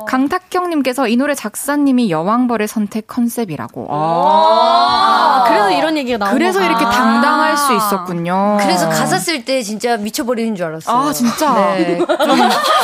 [0.07, 3.89] 강탁경님께서 이 노래 작사님이 여왕벌의 선택 컨셉이라고.
[3.91, 8.59] 아, 아 그래서 이런 얘기가 나온 그래서 거 이렇게 당당할 수 있었군요.
[8.61, 10.97] 그래서 가사 쓸 때 진짜 미쳐버리는 줄 알았어요.
[10.97, 11.75] 아, 진짜?
[11.77, 11.99] 네.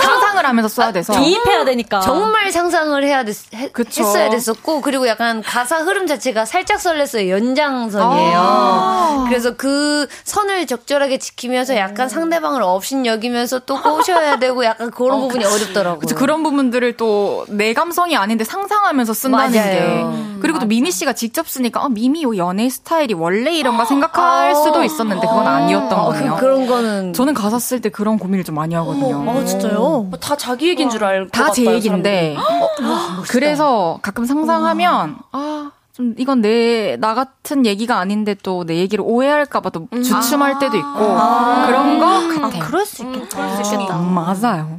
[0.03, 1.13] 상상을 하면서 써야 돼서.
[1.13, 2.01] 대입해야 되니까.
[2.01, 7.29] 정말 상상을 해야 됐, 해, 했어야 됐었고, 그리고 약간 가사 흐름 자체가 살짝 설렜어요.
[7.29, 8.39] 연장선이에요.
[8.39, 15.19] 아~ 그래서 그 선을 적절하게 지키면서 약간 상대방을 업신 여기면서 또 꼬셔야 되고 약간 그런
[15.19, 16.01] 어, 부분이 어렵더라고요.
[16.01, 17.08] 그쵸, 그런 부분들을 또
[17.49, 19.73] 내 감성이 아닌데 상상하면서 쓴다는 맞아요.
[19.73, 24.51] 게 그리고 또 미미 씨가 직접 쓰니까 어, 미미 요 연애 스타일이 원래 이런가 생각할
[24.51, 24.55] 아.
[24.55, 26.37] 수도 있었는데 그건 아니었던 아, 그, 거예요.
[26.39, 29.25] 그, 런 거는 저는 가사 쓸 때 그런 고민을 좀 많이 하거든요.
[29.31, 30.11] 아 진짜요?
[30.21, 35.71] 다 자기 얘기인 줄 알고 다 제 얘기인데 어, 그래서 가끔 상상하면 아.
[35.93, 40.03] 좀 이건 내 나 같은 얘기가 아닌데 또 내 얘기를 오해할까봐 또 음.
[40.03, 42.07] 주춤할 때도 있고 아~ 그런 거
[42.41, 42.63] 같아요.
[42.63, 43.37] 아, 그럴 수 있겠다.
[43.53, 43.99] 그럴 수 있겠다.
[43.99, 44.77] 음, 맞아요.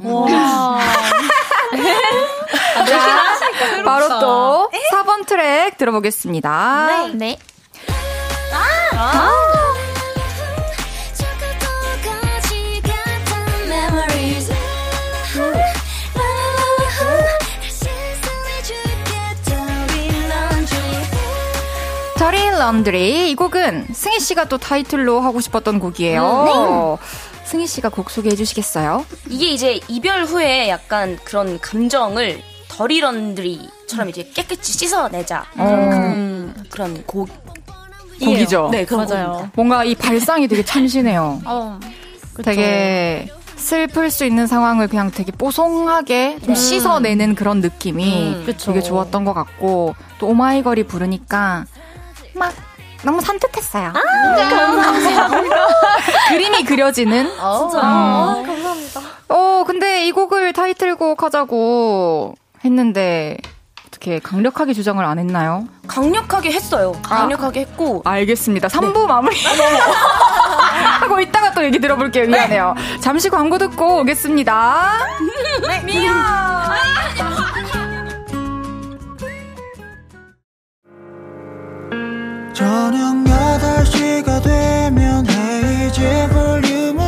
[2.86, 6.86] 자, 바로 또 4번 트랙 들어보겠습니다.
[6.86, 7.14] 네.
[7.14, 7.38] 네.
[8.52, 8.96] 아!
[8.96, 9.50] 아!
[22.18, 26.22] 저리 런드리 이 곡은 승희 씨가 또 타이틀로 하고 싶었던 곡이에요.
[26.22, 26.44] 음,
[27.00, 27.39] 네.
[27.50, 29.04] 승희 씨가 곡 소개해 주시겠어요?
[29.28, 36.54] 이게 이제 이별 후에 약간 그런 감정을 더리 런드리처럼 이제 깨끗이 씻어내자 음.
[36.70, 37.28] 그런 곡
[38.20, 38.68] 곡이죠.
[38.70, 39.50] 네, 그 맞아요.
[39.56, 41.42] 뭔가 이 발상이 되게 참신해요.
[41.44, 41.80] 어,
[42.44, 46.54] 되게 슬플 수 있는 상황을 그냥 되게 뽀송하게 좀 음.
[46.54, 51.64] 씻어내는 그런 느낌이 음, 되게 좋았던 것 같고 또 오마이걸이 부르니까
[52.34, 52.54] 막
[53.02, 53.88] 너무 산뜻했어요.
[53.94, 54.48] 아, 네.
[54.48, 55.66] 감사합니다.
[56.28, 57.30] 그림이 그려지는.
[57.40, 57.78] 아, 진짜.
[57.78, 57.84] 음.
[57.84, 59.00] 아, 감사합니다.
[59.28, 62.34] 어, 근데 이 곡을 타이틀곡 하자고
[62.64, 63.36] 했는데
[63.86, 65.66] 어떻게 강력하게 주장을 안 했나요?
[65.86, 66.92] 강력하게 했어요.
[67.02, 68.02] 강력하게 아, 했고.
[68.04, 68.68] 알겠습니다.
[68.68, 69.06] 3부 네.
[69.06, 69.36] 마무리.
[71.00, 72.26] 하고 이따가 또 얘기 들어볼게요.
[72.26, 72.74] 미안해요.
[73.00, 74.92] 잠시 광고 듣고 오겠습니다.
[75.68, 76.89] 네, 미안.
[82.70, 86.99] 저녁 8시가 되면 헤이즈 볼륨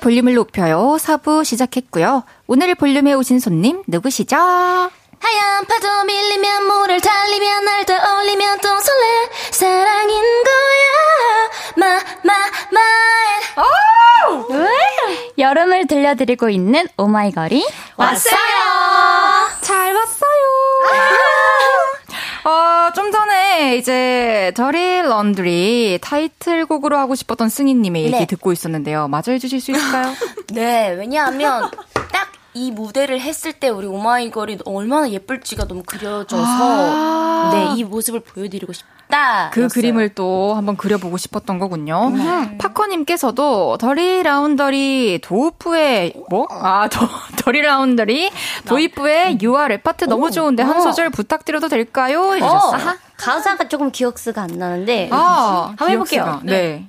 [0.00, 0.96] 볼륨을 높여요.
[0.98, 2.24] 4부 시작했고요.
[2.46, 4.36] 오늘 볼륨에 오신 손님 누구시죠?
[4.36, 12.80] 하얀 파도 밀리면 물을 달리면 날 떠올리면 또 설레 사랑인 거야 마마마
[15.38, 18.40] 여름을 들려드리고 있는 오마이걸이 왔어요
[19.60, 21.29] 잘 왔어요.
[22.44, 28.26] 어, 좀 전에 이제 저리 런드리 타이틀곡으로 하고 싶었던 승희님의 얘기 네.
[28.26, 29.08] 듣고 있었는데요.
[29.08, 30.14] 마저 해주실 수 있을까요?
[30.52, 31.70] 네, 왜냐하면
[32.12, 37.50] 딱 이 무대를 했을 때 우리 오마이걸이 얼마나 예쁠지가 너무 그려져서 아.
[37.52, 38.99] 네, 이 모습을 보여드리고 싶다.
[39.52, 42.12] 그 그림을 또 한번 그려보고 싶었던 거군요.
[42.58, 46.46] 파커님께서도 Dirty Laundry 도입부의 뭐?
[46.50, 48.30] 아, 더, Dirty Laundry
[48.66, 52.34] 도입부의 유아 랩 파트 너무 좋은데 한 소절 부탁드려도 될까요?
[52.34, 52.96] 해주셨어요.
[53.16, 56.24] 가사가 조금 기억수가 안 나는데 아, 한번 해볼게요.
[56.24, 56.40] 기억수가.
[56.44, 56.86] 네.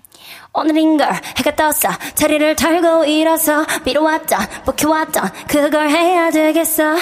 [0.53, 6.95] 오늘인걸 해가 떴어 자리를 털고 일어서 미뤄 왔던 묵혀왔던 그걸 해야 되겠어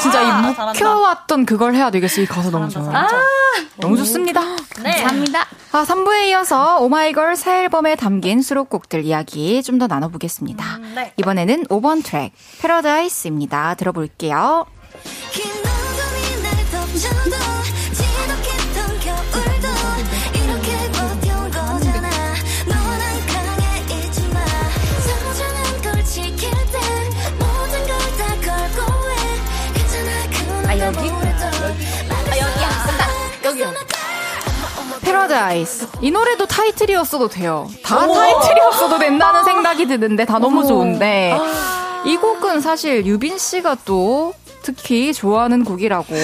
[0.00, 2.20] 진짜 이 묵혀왔던 그걸 해야 되겠어.
[2.22, 3.06] 이 가사 너무 좋아요.
[3.76, 4.40] 너무 좋습니다.
[4.74, 5.46] 감사합니다.
[5.72, 10.64] 아, 3부에 이어서 오마이걸 새 앨범에 담긴 수록곡들 이야기 좀 더 나눠보겠습니다.
[11.16, 13.74] 이번에는 5번 트랙, 패러다이스입니다.
[13.74, 14.66] 들어볼게요.
[35.32, 35.88] 패러다이스.
[36.02, 37.68] 이 노래도 타이틀이었어도 돼요.
[37.82, 41.34] 다 타이틀이었어도 된다는 생각이 드는데 다 너무 좋은데
[42.04, 46.14] 이 곡은 사실 유빈 씨가 또 특히 좋아하는 곡이라고.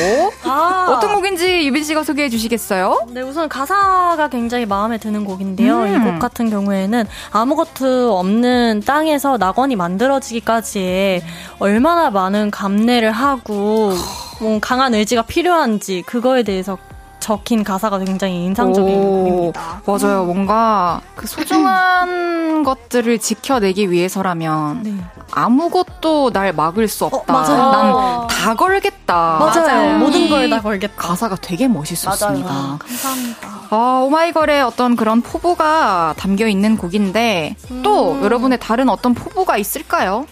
[0.45, 0.87] 아.
[0.91, 3.07] 어떤 곡인지 유빈 씨가 소개해 주시겠어요?
[3.09, 5.81] 네, 우선 가사가 굉장히 마음에 드는 곡인데요.
[5.81, 5.97] 음.
[5.97, 11.23] 이곡 같은 경우에는 아무것도 없는 땅에서 낙원이 만들어지기까지에
[11.59, 13.93] 얼마나 많은 감내를 하고
[14.41, 16.79] 뭐 강한 의지가 필요한지 그거에 대해서
[17.21, 19.83] 적힌 가사가 굉장히 인상적인 오, 곡입니다.
[19.87, 20.25] 맞아요.
[20.25, 24.95] 뭔가 그 소중한 것들을 지켜내기 위해서라면 네.
[25.31, 27.33] 아무것도 날 막을 수 없다.
[27.33, 27.71] 맞아요.
[27.71, 29.39] 난다 걸겠다.
[29.41, 29.99] 맞아요.
[29.99, 30.95] 모든 이걸다 걸겠다.
[30.97, 32.49] 가사가 되게 멋있었습니다.
[32.53, 32.79] 맞아요.
[32.79, 33.49] 감사합니다.
[33.71, 38.25] 아, 오마이걸의 어떤 그런 포부가 담겨 있는 곡인데 또 음.
[38.25, 40.27] 여러분의 다른 어떤 포부가 있을까요?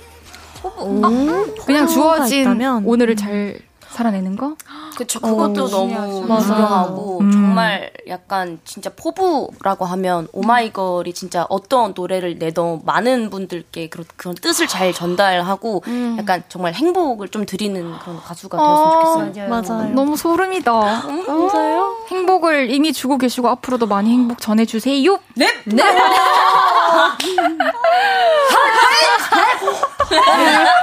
[1.65, 2.85] 그냥 주어진 있다면?
[2.87, 3.59] 오늘을 잘
[3.97, 4.55] 살아내는 거?
[4.97, 6.43] 그쵸, 그것도 어, 너무 맞아요.
[6.43, 7.33] 중요하고, 음.
[7.33, 14.67] 정말 약간 진짜 포부라고 하면, 오마이걸이 진짜 어떤 노래를 내도 많은 분들께 그런, 그런 뜻을
[14.67, 16.17] 잘 전달하고, 음.
[16.19, 19.49] 약간 정말 행복을 좀 드리는 그런 가수가 되었으면 좋겠어요.
[19.49, 19.95] 맞아요.
[19.95, 20.73] 너무 소름이다.
[20.73, 21.97] 맞아요.
[22.09, 25.19] 행복을 이미 주고 계시고 앞으로도 많이 행복 전해주세요.
[25.35, 25.49] 네!
[25.65, 25.83] 네!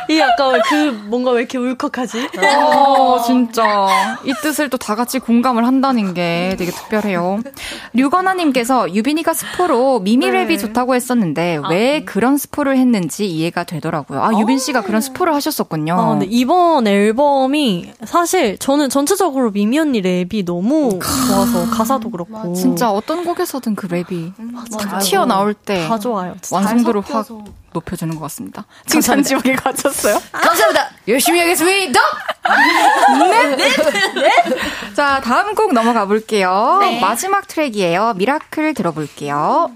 [0.09, 0.75] 이 약간 그
[1.07, 2.29] 뭔가 왜 이렇게 울컥하지?
[2.37, 4.17] 어, 진짜.
[4.25, 7.39] 이 뜻을 또 다 같이 공감을 한다는 게 되게 특별해요.
[7.93, 10.57] 류건아님께서 유빈이가 스포로 미미랩이 네.
[10.57, 12.03] 좋다고 했었는데 아, 왜 네.
[12.05, 14.21] 그런 스포를 했는지 이해가 되더라고요.
[14.21, 15.93] 아, 유빈 씨가 그런 스포를 하셨었군요.
[15.93, 22.53] 아, 근데 이번 앨범이 사실 저는 전체적으로 미미 언니 랩이 너무 좋아서 가사도 그렇고.
[22.53, 25.87] 진짜 어떤 곡에서든 그 랩이 음, 탁 튀어나올 때.
[25.87, 26.35] 다 좋아요.
[26.51, 27.25] 완성도를 확
[27.73, 28.65] 높여주는 것 같습니다.
[28.85, 30.21] 칭찬 지옥에 갇혔어요?
[30.31, 30.89] 감사합니다.
[31.07, 31.99] 열심히 하겠습니다.
[33.19, 33.67] 네, 네,
[34.15, 34.93] 네.
[34.93, 36.77] 자, 다음 곡 넘어가 볼게요.
[36.81, 36.99] 네.
[36.99, 38.13] 마지막 트랙이에요.
[38.15, 39.71] Miracle 들어볼게요.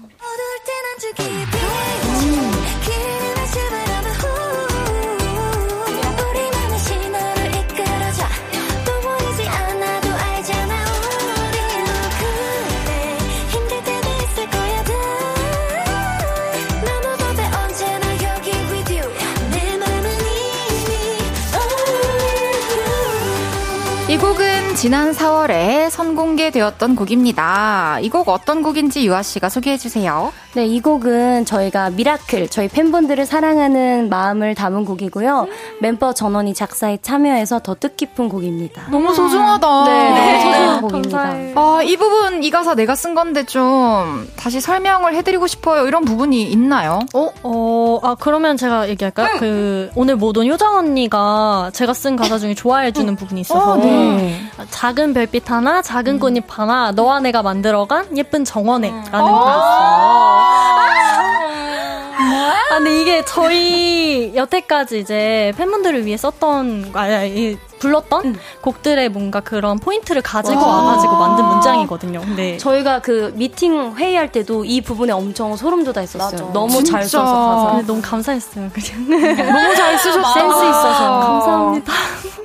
[24.78, 27.98] 지난 4월에 선공개되었던 곡입니다.
[28.00, 30.32] 이 곡 어떤 곡인지 유아 씨가 소개해 주세요.
[30.54, 35.40] 네, 이 곡은 저희가 미라클, 저희 팬분들을 사랑하는 마음을 담은 곡이고요.
[35.42, 35.52] 음.
[35.80, 38.88] 멤버 전원이 작사에 참여해서 더 뜻깊은 곡입니다.
[38.90, 39.84] 너무 소중하다.
[39.84, 41.18] 네, 너무 소중한 곡입니다.
[41.60, 45.86] 아, 이 부분, 이 가사 내가 쓴 건데 좀 다시 설명을 해드리고 싶어요.
[45.86, 47.00] 이런 부분이 있나요?
[47.14, 47.28] 어?
[47.42, 49.34] 어, 아, 그러면 제가 얘기할까요?
[49.34, 49.38] 음.
[49.40, 53.16] 그, 오늘 못온 효정 언니가 제가 쓴 가사 중에 좋아해 주는 음.
[53.16, 53.72] 부분이 있어서.
[53.72, 54.40] 어, 네.
[54.68, 54.70] 음.
[54.70, 56.18] 작은 별빛 하나, 작은 음.
[56.18, 59.10] 꽃잎 하나, 너와 내가 만들어간 예쁜 정원에라는 음.
[59.10, 60.97] 거였어요.
[62.48, 68.36] 아, 근데 이게 저희 여태까지 이제 팬분들을 위해 썼던, 아니, 불렀던 음.
[68.60, 70.82] 곡들의 뭔가 그런 포인트를 가지고 와.
[70.84, 72.20] 와가지고 만든 문장이거든요.
[72.22, 76.30] 근데 저희가 그 미팅 회의할 때도 이 부분에 엄청 소름 돋아 있었어요.
[76.46, 76.52] 맞아.
[76.52, 76.92] 너무 진짜.
[76.92, 77.24] 잘 써서
[77.70, 77.86] 가사.
[77.86, 78.70] 너무 감사했어요.
[78.72, 80.32] 그냥 너무 잘 쓰셨어.
[80.34, 81.92] 센스 있어서 감사합니다.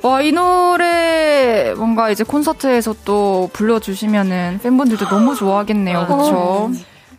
[0.02, 6.06] 와 이 노래 뭔가 이제 콘서트에서 또 불러주시면은 팬분들도 너무 좋아하겠네요.
[6.06, 6.70] 그렇죠?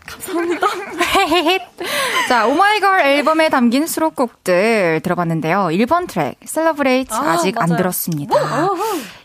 [0.05, 0.67] 감사합니다.
[2.27, 5.67] 자, 오마이걸 앨범에 담긴 수록곡들 들어봤는데요.
[5.71, 8.35] 1번 트랙, Celebrate 아직 안 들었습니다.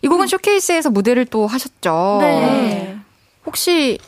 [0.03, 2.19] 이 곡은 쇼케이스에서 무대를 또 하셨죠.
[2.21, 2.97] 네.
[3.47, 3.99] 혹시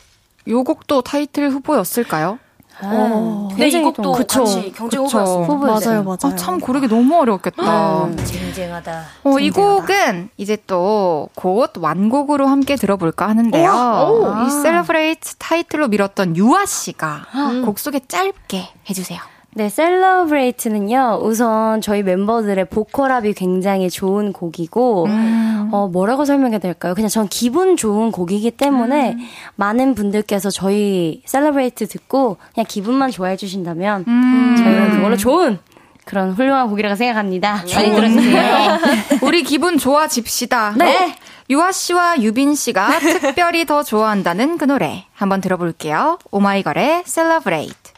[0.47, 2.39] 요 곡도 타이틀 후보였을까요?
[2.85, 6.03] 어, 네, 이 곡도 그쵸, 같이 경쟁 후보였어요.
[6.03, 6.17] 맞아요, 맞아요.
[6.23, 8.05] 아, 참 고르기 너무 어려웠겠다.
[8.05, 9.03] 음, 쟁쟁하다.
[9.23, 13.71] 어, 이 곡은 이제 또 곧 완곡으로 함께 들어볼까 하는데요.
[13.71, 14.45] 오, 오.
[14.45, 17.65] 이 Celebrate 타이틀로 밀었던 유아 씨가 음.
[17.65, 19.19] 곡 소개 짧게 해주세요.
[19.55, 25.69] 네, Celebrate는요, 우선 저희 멤버들의 보컬합이 굉장히 좋은 곡이고, 음.
[25.71, 26.95] 어, 뭐라고 설명해야 될까요?
[26.95, 29.19] 그냥 전 기분 좋은 곡이기 때문에, 음.
[29.55, 34.55] 많은 분들께서 저희 Celebrate 듣고, 그냥 기분만 좋아해 주신다면, 음.
[34.57, 35.59] 저희는 그걸로 좋은
[36.05, 37.63] 그런 훌륭한 곡이라고 생각합니다.
[37.73, 38.79] 많이 들어주세요.
[39.23, 40.73] 우리 기분 좋아집시다.
[40.77, 41.15] 네.
[41.49, 46.17] 유아 씨와 유빈 씨가 특별히 더 좋아한다는 그 노래 한번 들어볼게요.
[46.31, 47.92] 오마이걸의 Celebrate.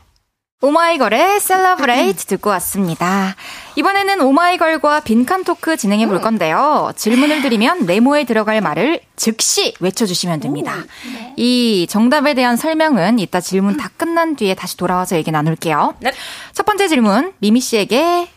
[0.66, 3.36] 오마이걸의 Celebrate 듣고 왔습니다.
[3.76, 6.92] 이번에는 오마이걸과 빈칸 토크 진행해 볼 건데요.
[6.96, 10.78] 질문을 드리면 네모에 들어갈 말을 즉시 외쳐주시면 됩니다.
[11.14, 11.34] 네.
[11.38, 15.98] 이 정답에 대한 설명은 이따 질문 다 끝난 뒤에 다시 돌아와서 얘기 나눌게요.
[16.00, 16.12] 네.
[16.54, 18.28] 첫 번째 질문 미미 씨에게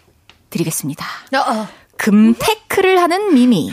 [0.50, 1.06] 드리겠습니다.
[1.99, 3.72] 금테크를 하는 미미.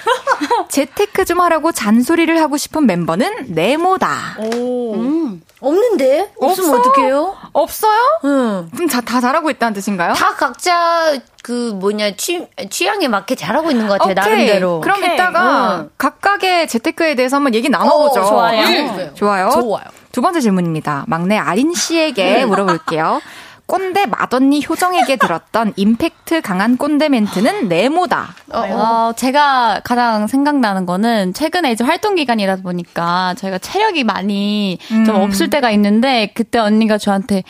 [0.69, 4.37] 재테크 좀 하라고 잔소리를 하고 싶은 멤버는 네모다.
[4.39, 4.95] 오.
[4.95, 5.41] 음.
[5.61, 6.31] 없는데?
[6.39, 6.89] 없으면 없어?
[6.89, 7.35] 어떡해요?
[7.53, 8.19] 없어요?
[8.25, 8.69] 응.
[8.73, 10.13] 그럼 다, 다 잘하고 있다는 뜻인가요?
[10.13, 11.13] 다 각자
[11.43, 14.11] 그 뭐냐 취, 취향에 맞게 잘하고 있는 것 같아요.
[14.11, 14.15] 오케이.
[14.15, 14.81] 나름대로.
[14.81, 15.13] 그럼 오케이.
[15.13, 15.89] 이따가 응.
[15.97, 18.19] 각각의 재테크에 대해서 한번 얘기 나눠보죠.
[18.19, 18.61] 오, 어, 좋아요.
[18.67, 19.11] 응.
[19.15, 19.49] 좋아요.
[19.51, 19.85] 좋아요.
[20.11, 21.05] 두 번째 질문입니다.
[21.07, 23.21] 막내 아린 씨에게 물어볼게요.
[23.67, 28.35] 꼰대 맏언니 효정에게 들었던 임팩트 강한 꼰대 멘트는 네모다.
[28.53, 35.05] 어, 어, 제가 가장 생각나는 거는 최근에 이제 활동 기간이다 보니까 저희가 체력이 많이 음.
[35.05, 37.43] 좀 없을 때가 있는데 그때 언니가 저한테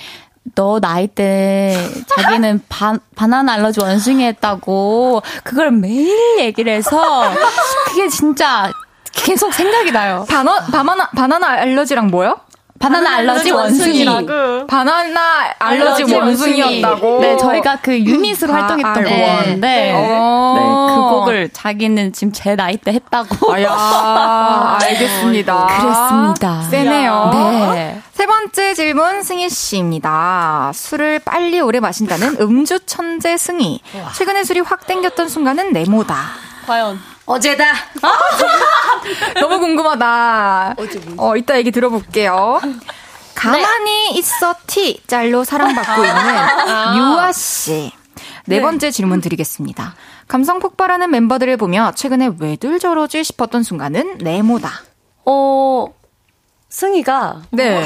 [0.54, 1.76] 너 나이 때
[2.16, 7.34] 자기는 바, 바나나 알러지 원숭이 했다고 그걸 매일 얘기를 해서
[7.88, 8.72] 그게 진짜
[9.12, 10.26] 계속 생각이 나요.
[10.30, 12.40] 바나, 바나나, 바나나 알러지랑 뭐요?
[12.80, 14.06] 바나나 알러지 원숭이.
[14.68, 17.20] 바나나 알러지 원숭이였다고.
[17.22, 19.94] 네, 저희가 그 유닛으로 아, 활동했던 아, 곡인데, 네.
[19.94, 23.54] 네, 그 곡을 자기는 지금 제 나이 때 했다고.
[23.54, 25.68] 아, 야, 알겠습니다.
[25.68, 26.62] 그랬습니다.
[26.70, 27.30] 세네요.
[27.74, 28.02] 네.
[28.14, 30.72] 세 번째 질문 승희 씨입니다.
[30.74, 33.82] 술을 빨리 오래 마신다는 음주 천재 승희.
[34.16, 36.18] 최근에 술이 확 땡겼던 순간은 네모다.
[36.68, 37.15] 과연.
[37.26, 37.74] 어제다.
[39.40, 40.76] 너무 궁금하다.
[40.78, 42.60] 어제 어, 이따 얘기 들어볼게요.
[43.34, 44.20] 가만히 네.
[44.20, 46.96] 있어 티 짤로 사랑받고 있는 아.
[46.98, 47.92] 유아 씨.
[48.46, 49.96] 네, 네 번째 질문 드리겠습니다.
[50.28, 54.70] 감성 폭발하는 멤버들을 보며 최근에 왜들 저러지 싶었던 순간은 네모다.
[55.26, 55.88] 어,
[56.70, 57.42] 승희가.
[57.52, 57.84] 네.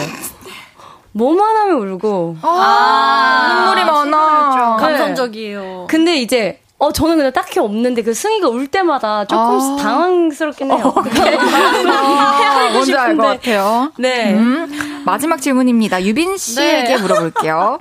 [1.11, 2.37] 뭐만 하면 울고.
[2.41, 4.77] 아, 아 눈물이 많아.
[4.77, 4.83] 네.
[4.83, 5.87] 감성적이에요.
[5.89, 9.75] 근데 이제 어 저는 근데 딱히 없는데 그 승희가 울 때마다 조금씩 아.
[9.83, 10.93] 당황스럽긴 해요.
[10.95, 11.01] 어,
[11.91, 13.91] 아, 뭔지 알 것 같아요.
[13.97, 14.33] 네.
[14.33, 16.01] 음, 마지막 질문입니다.
[16.03, 16.97] 유빈 씨에게 네.
[16.97, 17.79] 물어볼게요.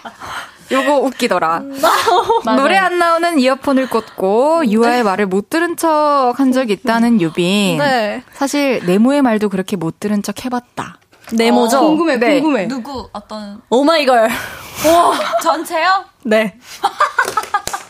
[0.72, 1.62] 요거 웃기더라.
[2.56, 5.02] 노래 안 나오는 이어폰을 꽂고 유아의 네.
[5.04, 7.78] 말을 못 들은 척 한적 있다는 유빈.
[7.78, 8.22] 네.
[8.34, 10.98] 사실 네모의 말도 그렇게 못 들은 척 해봤다.
[11.32, 11.78] 네모죠?
[11.78, 12.40] 어, 궁금해, 네.
[12.40, 12.66] 궁금해.
[12.68, 13.62] 누구 어떤?
[13.70, 14.28] 오마이걸.
[14.28, 16.04] 오, 전체요?
[16.24, 16.58] 네.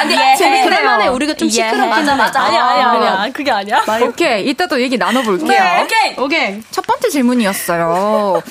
[0.00, 0.36] 아니, 예.
[0.36, 1.12] 재밌네요.
[1.12, 2.40] 우리가 좀 시끄럽긴 맞아, 맞아.
[2.42, 3.32] 아니야, 아니야, 아니야.
[3.32, 3.82] 그게 아니야.
[4.02, 4.48] 오케이.
[4.48, 5.46] 이따 또 얘기 나눠볼게요.
[5.48, 6.14] 네, 오케이.
[6.18, 6.62] 오케이.
[6.70, 8.42] 첫 번째 질문이었어요.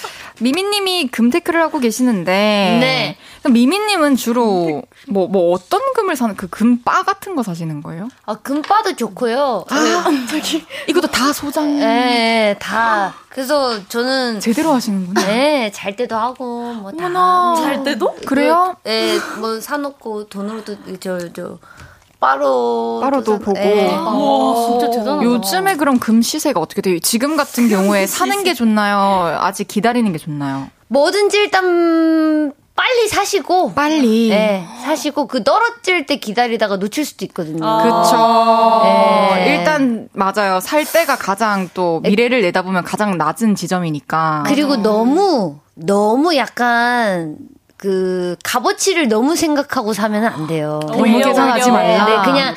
[0.43, 2.31] 미미님이 금테크를 하고 계시는데.
[2.31, 3.17] 네.
[3.49, 8.09] 미미님은 주로 뭐, 뭐 어떤 금을 사는 그 금바 같은 거 사시는 거예요?
[8.25, 9.65] 아, 금바도 좋고요.
[9.69, 10.65] 아, 저기.
[10.87, 11.79] 이것도 다 소장.
[11.79, 13.13] 네, 다.
[13.29, 14.41] 그래서 저는.
[14.41, 15.25] 제대로 하시는구나.
[15.25, 17.09] 네, 잘 때도 하고, 뭐 다.
[17.55, 18.15] 잘 때도?
[18.25, 18.75] 그래요?
[18.83, 21.57] 네, 뭐 사놓고 돈으로도, 저, 저.
[22.23, 23.93] 빠로 빠로도 보고 네.
[23.93, 25.23] 와 진짜 대단하다.
[25.23, 26.97] 요즘에 그럼 금 시세가 어떻게 돼요?
[26.99, 29.37] 지금 같은 경우에 사는 게 좋나요?
[29.39, 30.69] 아직 기다리는 게 좋나요?
[30.87, 37.63] 뭐든지 일단 빨리 사시고 빨리 네, 사시고 그 떨어질 때 기다리다가 놓칠 수도 있거든요.
[37.65, 39.35] 아~ 그렇죠.
[39.35, 39.57] 네.
[39.57, 40.59] 일단 맞아요.
[40.59, 44.43] 살 때가 가장 또 미래를 내다보면 가장 낮은 지점이니까.
[44.47, 47.37] 그리고 너무 너무 약간
[47.83, 50.79] 그 값어치를 너무 생각하고 사면 안 돼요.
[50.87, 52.05] 너무 계산하지 말라.
[52.05, 52.55] 네, 그냥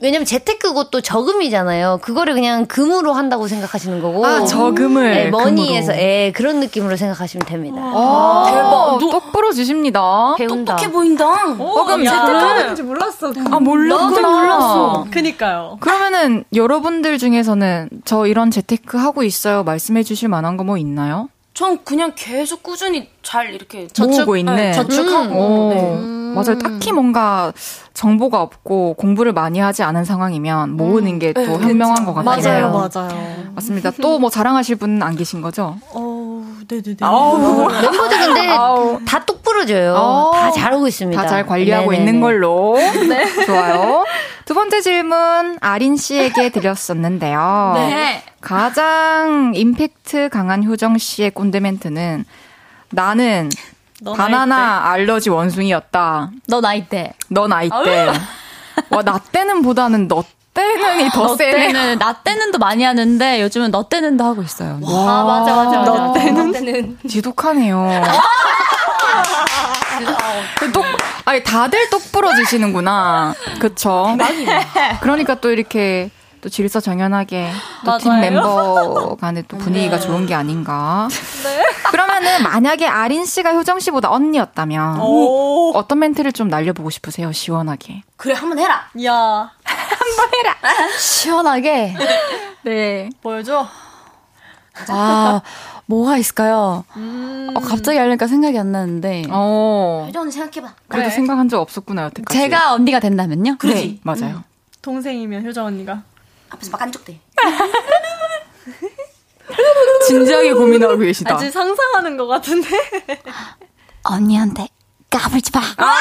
[0.00, 1.98] 왜냐면 재테크고 또 저금이잖아요.
[2.00, 4.24] 그거를 그냥 금으로 한다고 생각하시는 거고.
[4.24, 5.10] 아, 저금을.
[5.10, 7.82] 네, 머니에서, 예, 그런 느낌으로 생각하시면 됩니다.
[7.84, 8.98] 아, 대박.
[8.98, 10.36] 똑 부러지십니다.
[10.38, 10.76] 배운다.
[10.76, 11.26] 똑똑해 보인다.
[11.58, 13.32] 어, 그럼 재테크하는지 몰랐어.
[13.50, 14.28] 아, 몰랐구나.
[14.30, 15.06] 몰랐어.
[15.10, 15.76] 그니까요.
[15.80, 19.64] 그러면은 여러분들 중에서는 저 이런 재테크 하고 있어요.
[19.64, 21.28] 말씀해 주실 만한 거 뭐 있나요?
[21.54, 24.54] 전 그냥 계속 꾸준히 잘 이렇게 저축, 있네.
[24.54, 25.68] 네, 저축하고.
[25.68, 25.74] 음.
[25.74, 25.94] 네.
[25.94, 26.18] 음.
[26.34, 26.58] 맞아요.
[26.58, 27.52] 딱히 뭔가
[27.92, 31.46] 정보가 없고 공부를 많이 하지 않은 상황이면 모으는 게또 음.
[31.46, 32.70] 네, 현명한 것 같아요.
[32.70, 33.52] 맞아요, 맞아요.
[33.54, 33.90] 맞습니다.
[34.00, 35.76] 또 뭐 자랑하실 분 안 계신 거죠?
[35.90, 36.21] 어,
[36.68, 36.96] 네네네.
[37.00, 38.46] 멤버들 근데
[39.06, 40.30] 다 똑부러져요.
[40.34, 41.20] 다 잘하고 있습니다.
[41.20, 41.98] 다 잘 관리하고 네네네.
[42.10, 42.76] 있는 걸로.
[43.08, 43.44] 네.
[43.46, 44.04] 좋아요.
[44.44, 47.72] 두 번째 질문 아린 씨에게 드렸었는데요.
[47.76, 48.22] 네.
[48.40, 52.24] 가장 임팩트 강한 효정 씨의 꼰대 멘트는
[52.90, 53.50] 나는
[54.16, 56.30] 바나나 알러지 원숭이였다.
[56.48, 57.12] 너 나이 때.
[57.28, 58.12] 너 나이 때.
[58.90, 60.24] 와, 나 때는 보다는 너
[60.54, 61.72] 때는 이 더 세네.
[61.72, 64.78] 때는, 나 때는도 많이 하는데 요즘은 너 때는도 하고 있어요.
[64.82, 65.92] 와, 아, 맞아, 맞아, 맞아.
[65.92, 66.52] 너 때는?
[66.52, 66.98] 때는.
[67.08, 67.88] 지독하네요.
[70.72, 70.84] 똑,
[71.24, 73.34] 아니, 다들 똑 부러지시는구나.
[73.60, 74.16] 그쵸?
[75.00, 77.50] 그러니까 또 이렇게 또 질서정연하게
[77.84, 80.02] 또 팀 멤버 간의 또 분위기가 네.
[80.02, 81.06] 좋은 게 아닌가.
[81.44, 81.62] 네.
[81.90, 85.72] 그러면은 만약에 아린 씨가 효정 씨보다 언니였다면 오.
[85.76, 87.30] 어떤 멘트를 좀 날려보고 싶으세요?
[87.30, 88.02] 시원하게.
[88.16, 88.86] 그래 한번 해라.
[89.04, 89.50] 야
[90.02, 90.56] 한번 해라.
[90.98, 91.94] 시원하게.
[92.62, 93.08] 네.
[93.22, 93.68] 보여줘.
[94.88, 95.40] 아.
[95.86, 96.84] 뭐가 있을까요?
[96.96, 97.50] 음.
[97.54, 99.24] 어, 갑자기 하려니까 생각이 안 나는데.
[99.30, 100.04] 어.
[100.08, 100.74] 효정 언니 생각해봐.
[100.88, 101.10] 그래도 그래.
[101.10, 102.38] 생각한 적 없었구나, 여태까지.
[102.38, 103.56] 제가 언니가 된다면요?
[103.58, 103.86] 그렇지.
[103.86, 104.36] 네, 맞아요.
[104.36, 104.42] 음.
[104.80, 106.02] 동생이면 효정 언니가.
[106.50, 107.18] 앞에서 막 깐족대.
[110.06, 111.34] 진지하게 고민하고 계시다.
[111.34, 112.68] 아직 상상하는 것 같은데.
[114.04, 114.68] 언니한테
[115.10, 115.60] 까불지 마.
[115.76, 115.92] 아~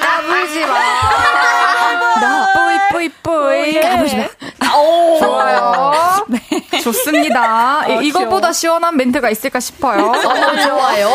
[0.00, 0.74] 까불지 마.
[2.94, 3.80] 나 뿌이 뿌이 뿌이.
[3.80, 4.28] 까불지 마.
[5.18, 6.24] 좋아요.
[6.28, 6.40] 네.
[6.82, 7.42] 좋습니다.
[7.42, 10.06] 아, 이것보다 시원한 멘트가 있을까 싶어요.
[10.10, 11.10] 어, 좋아요.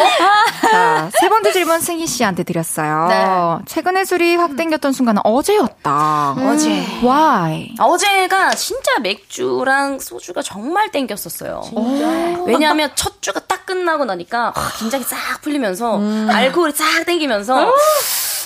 [0.69, 3.07] 자, 세 번째 질문 승희 씨한테 드렸어요.
[3.09, 3.65] 네.
[3.67, 6.36] 최근에 술이 확 땡겼던 순간은 어제였다.
[6.38, 6.47] 음.
[6.47, 6.69] 어제.
[7.03, 7.75] Why?
[7.80, 11.61] 어제가 진짜 맥주랑 소주가 정말 땡겼었어요.
[12.45, 16.27] 왜냐하면 첫 주가 딱 끝나고 나니까 와, 긴장이 싹 풀리면서 음.
[16.32, 17.71] 알코올이 싹 땡기면서 음.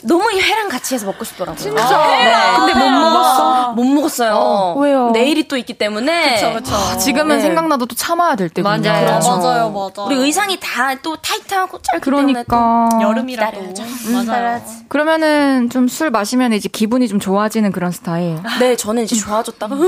[0.05, 1.57] 너무 회랑 같이 해서 먹고 싶더라고요.
[1.61, 1.83] 진짜.
[1.83, 2.73] 아, 네.
[2.73, 3.71] 근데 못 먹었어.
[3.73, 4.33] 못 먹었어요.
[4.35, 5.09] 어, 왜요?
[5.11, 6.35] 내일이 또 있기 때문에.
[6.35, 6.75] 그쵸, 그쵸.
[6.75, 7.41] 아, 지금은 네.
[7.41, 8.81] 생각나도 또 참아야 될 때군요.
[8.81, 9.05] 맞아요.
[9.05, 9.37] 그렇죠.
[9.37, 10.07] 맞아요, 맞아요.
[10.07, 12.87] 우리 의상이 다 또 타이트하고 짧기 그러니까.
[13.01, 13.57] 여름이라도.
[13.59, 14.61] 음, 맞아요.
[14.89, 18.39] 그러면은 좀 술 마시면 이제 기분이 좀 좋아지는 그런 스타일.
[18.59, 19.75] 네, 저는 이제 좋아졌다가.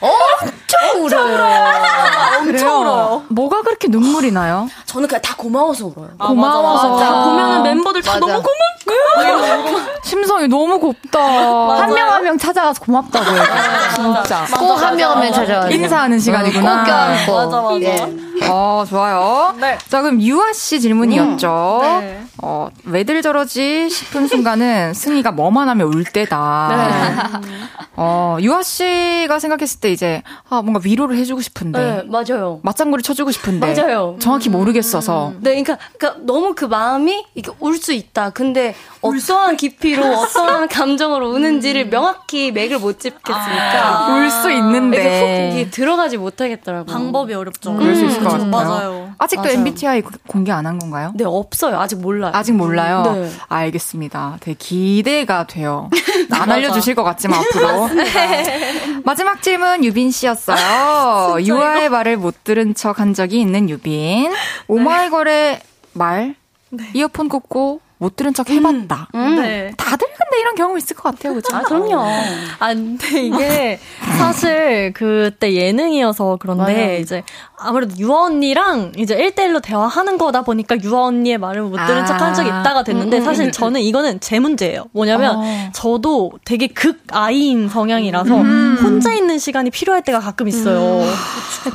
[0.00, 1.64] 엄청 울어요.
[2.38, 3.22] 엄청 울어요.
[3.28, 4.68] 뭐가 그렇게 눈물이 나요?
[4.86, 6.10] 저는 그냥 다 고마워서 울어요.
[6.18, 6.88] 아, 고마워서.
[6.90, 7.24] 맞아, 맞아.
[7.24, 8.26] 보면은 멤버들 다 맞아.
[8.26, 9.78] 너무 고맙고.
[10.04, 11.18] 심성이 너무 곱다.
[11.20, 13.42] 한 명 한명 찾아가서 고맙다고 해요.
[13.94, 14.44] 진짜.
[14.58, 15.68] 꼭 한 명 한 명 찾아가.
[15.68, 16.78] 인사하는 시간이구나.
[16.78, 17.34] 꼭 껴안고.
[17.34, 17.80] 맞아, 맞아.
[17.80, 18.27] 예.
[18.48, 19.54] 어, 좋아요.
[19.60, 19.78] 네.
[19.88, 21.80] 자, 그럼 유아 씨 질문이었죠.
[21.82, 22.22] 음, 네.
[22.42, 27.40] 어, 왜들 저러지 싶은 순간은 승희가 뭐만 하면 울 때다.
[27.42, 27.48] 네.
[27.96, 31.78] 어, 유아 씨가 생각했을 때 이제, 아, 뭔가 위로를 해주고 싶은데.
[31.78, 32.60] 네, 맞아요.
[32.62, 33.74] 맞장구를 쳐주고 싶은데.
[33.74, 34.16] 맞아요.
[34.20, 35.32] 정확히 모르겠어서.
[35.40, 38.30] 네, 그러니까, 그러니까 너무 그 마음이 이게 울 수 있다.
[38.30, 45.48] 근데 어떠한 깊이로 어떠한 감정으로 우는지를 명확히 맥을 못 짚겠으니까 울수 이게 있는데.
[45.52, 46.92] 훅 이게 들어가지 못하겠더라고요.
[46.92, 47.74] 방법이 어렵죠.
[47.76, 48.68] 그럴 수 있을 것 음, 같아요.
[48.68, 49.10] 맞아요.
[49.18, 49.54] 아직도 맞아요.
[49.58, 51.12] MBTI 공개 안 한 건가요?
[51.14, 51.78] 네, 없어요.
[51.80, 52.32] 아직 몰라요.
[52.34, 53.02] 아직 몰라요.
[53.04, 53.30] 네.
[53.48, 54.36] 알겠습니다.
[54.40, 55.88] 되게 기대가 돼요.
[56.32, 57.88] 안 알려주실 것 같지만 앞으로.
[59.04, 61.40] 마지막 질문 유빈 씨였어요.
[61.40, 64.32] 유아의 말을 못 들은 척 한 적이 있는 유빈.
[64.66, 65.60] 오마이걸의
[65.92, 66.34] 말
[66.94, 69.08] 이어폰 꽂고 못 들은 척 해봤다.
[69.12, 69.72] 네.
[69.76, 71.56] 다들 근데 이런 경험 있을 것 같아요, 그죠?
[71.56, 72.00] 아, 그럼요.
[72.58, 73.80] 아, 근데 이게
[74.18, 76.98] 사실 그때 예능이어서 그런데 맞아요.
[76.98, 77.22] 이제
[77.56, 82.04] 아무래도 유아 언니랑 이제 1대1로 대화하는 거다 보니까 유아 언니의 말을 못 들은 아.
[82.04, 84.86] 척한 적이 있다가 됐는데 사실 저는 이거는 제 문제예요.
[84.92, 85.70] 뭐냐면 어.
[85.72, 88.34] 저도 되게 극 아이인 성향이라서
[88.82, 91.02] 혼자 있는 시간이 필요할 때가 가끔 있어요.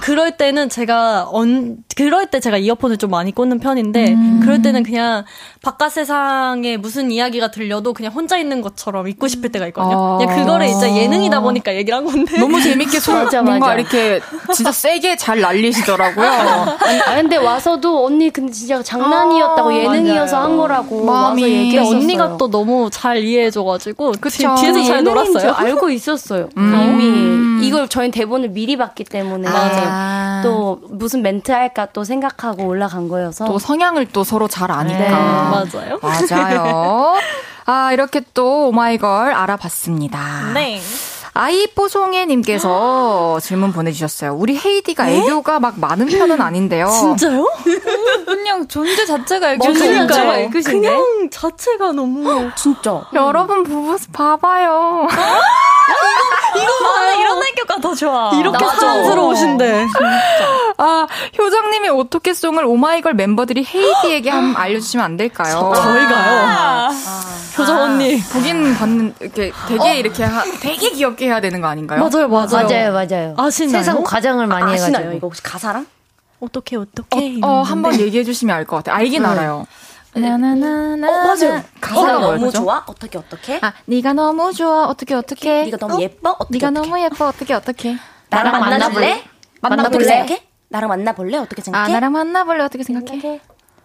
[0.01, 5.23] 그럴 때는 제가 언 그럴 때 제가 이어폰을 좀 많이 꽂는 편인데 그럴 때는 그냥
[5.61, 9.95] 바깥 세상에 무슨 이야기가 들려도 그냥 혼자 있는 것처럼 있고 싶을 때가 있거든요.
[9.97, 10.17] 어.
[10.17, 13.79] 그냥 그거를 이제 예능이다 보니까 얘기를 한 건데 너무 재밌게 소, 맞아, 뭔가 맞아.
[13.79, 14.21] 이렇게
[14.53, 16.25] 진짜 세게 잘 날리시더라고요.
[17.05, 20.49] 아, 근데 와서도 언니 근데 진짜 장난이었다고 아, 예능이어서 맞아요.
[20.49, 21.11] 한 거라고 마음이.
[21.13, 21.97] 와서 근데 얘기했었어요.
[21.97, 24.37] 언니가 또 너무 잘 이해해줘가지고 그쵸.
[24.55, 25.51] 뒤- 뒤에서 잘 예능인 줄 놀았어요.
[25.53, 26.49] 알고 있었어요.
[26.57, 26.99] 음.
[27.01, 30.41] 이미 이걸 저희 대본을 미리 봤기 때문에 아.
[30.43, 34.99] 또 무슨 멘트 할까 또 생각하고 올라간 거여서 또 성향을 또 서로 잘 아니까.
[34.99, 35.99] 네, 맞아요.
[36.01, 37.15] 맞아요.
[37.65, 40.51] 아, 이렇게 또 오마이걸 알아봤습니다.
[40.53, 40.81] 네.
[41.35, 44.33] 아이뽀송해님께서 질문 보내주셨어요.
[44.35, 46.87] 우리 헤이디가 애교가 막 많은 편은 아닌데요.
[46.89, 47.47] 진짜요?
[48.25, 49.71] 그냥 존재 자체가 맞아요.
[49.71, 50.07] 애교니까.
[50.07, 50.49] 그러니까요.
[50.63, 55.07] 그냥 자체가 너무 진짜 여러분 부부 봐봐요.
[56.83, 58.31] 나는 이런 애교가 더 좋아.
[58.35, 58.63] 이렇게.
[58.65, 59.87] 사랑스러우신데.
[60.83, 61.07] 아,
[61.37, 65.71] 효정님이 오토케송을 오마이걸 멤버들이 헤이디에게 한번 알려주시면 안 될까요?
[65.75, 66.89] 저희가요.
[67.57, 68.19] 효정 언니.
[68.23, 71.99] 보긴 받는, 이렇게 되게 이렇게, 하, 되게 귀엽게 해야 되는 거 아닌가요?
[71.99, 72.67] 맞아요, 맞아요.
[72.67, 73.33] 맞아요, 맞아요.
[73.37, 73.83] 아시나요?
[73.83, 74.95] 세상 과장을 많이 아시나요?
[75.03, 75.13] 해가지고.
[75.17, 75.85] 이거 혹시 가사랑?
[76.41, 78.95] 어떻게 어, 어떻게 어, 한번 얘기해 주시면 알 것 같아요.
[78.97, 79.65] 알긴 알아요.
[80.13, 81.07] 나나나나.
[81.07, 81.63] 어 맞아요.
[81.79, 82.51] 가사가 뭐예요, 너무?
[82.51, 82.83] 좋아.
[82.85, 83.59] 어떻게 어떻게?
[83.61, 84.85] 아, 네가 너무 좋아.
[84.87, 85.63] 어떻게 어떻게?
[85.65, 86.31] 네가 너무 예뻐.
[86.37, 86.87] 어떻게 네가 어떻게?
[86.89, 87.27] 너무 예뻐.
[87.29, 87.97] 어떻게 어떻게?
[88.29, 89.23] 나랑 나랑 만나볼래?
[89.61, 89.87] 만나볼래?
[89.87, 90.43] 어떻게 생각해?
[90.73, 91.37] 나랑 만나볼래?
[91.37, 91.93] 어떻게 아, 생각해?
[91.93, 92.63] 나랑 만나볼래?
[92.63, 93.39] 어떻게 생각해?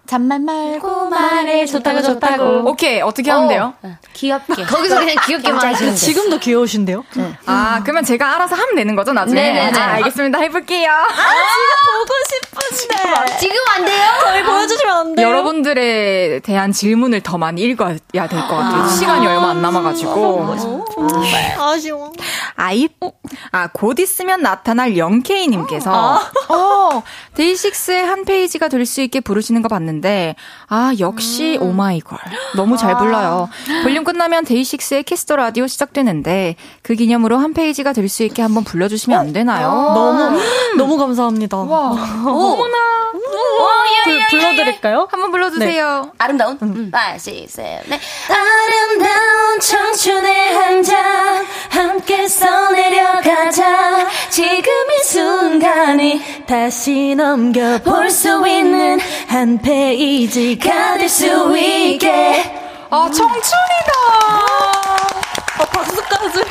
[0.09, 2.71] 잔말 말고 말해 좋다고 좋다고.
[2.71, 3.03] 오케이.
[3.03, 3.75] 어떻게 하면 돼요?
[4.15, 4.65] 귀엽게.
[4.65, 5.97] 거기서 그냥 귀엽게만 하시면 돼.
[5.99, 7.05] 지금도 귀여우신데요?
[7.45, 9.39] 아, 그러면 제가 알아서 하면 되는 거죠, 나중에?
[9.53, 9.79] 네네네.
[9.79, 10.39] 아, 알겠습니다.
[10.39, 10.91] 해볼게요.
[13.39, 14.05] 지금 안 돼요?
[14.23, 15.29] 저희 보여주시면 안 돼요?
[15.29, 18.89] 여러분들에 대한 질문을 더 많이 읽어야 될 것 같아요.
[18.89, 20.57] 시간이 얼마 안 남아가지고.
[21.59, 22.13] 아쉬워.
[22.57, 22.89] 아이,
[23.53, 27.03] 아, 곧 있으면 나타날 영케이님께서, 어,
[27.35, 29.98] 데이식스의 한 페이지가 될 수 있게 부르시는 거 봤는데,
[30.69, 32.19] 아, 역시 오마이걸.
[32.57, 33.49] 너무 잘 불러요.
[33.83, 38.65] 볼륨 끝나면 데이식스의 Kiss the Radio 시작되는데, 그 기념으로 한 페이지가 될 수 있게 한번
[38.65, 39.69] 불러주시면 안 되나요?
[39.71, 40.41] 너무,
[40.79, 41.59] 너무 감사합니다.
[41.59, 42.77] 어머나.
[44.05, 45.09] 불, 불러드릴까요?
[45.11, 46.13] 한번 불러주세요.
[46.19, 46.91] 아름다운 음.
[46.95, 47.99] 5, 6, 7, 8
[48.31, 59.88] 아름다운 청춘의 한 장 함께 써내려가자 지금 이 순간이 다시 넘겨볼 수 있는 한 페이지
[59.93, 62.45] 가 될 수 있게
[62.91, 63.93] 아, 청춘이다!
[65.61, 66.43] 어, 박수까지.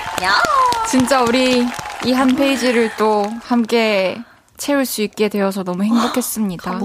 [0.90, 1.66] 진짜 우리
[2.06, 4.18] 이 한 페이지를 또 함께
[4.58, 6.80] 채울 수 있게 되어서 너무 행복했습니다.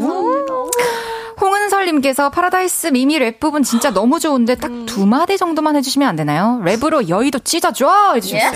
[1.40, 6.60] 홍은설님께서 파라다이스 미미 랩 부분 진짜 너무 좋은데 딱 두 마디 정도만 해주시면 안 되나요?
[6.64, 8.12] 랩으로 여의도 찢어줘!
[8.16, 8.50] 해주셨어요.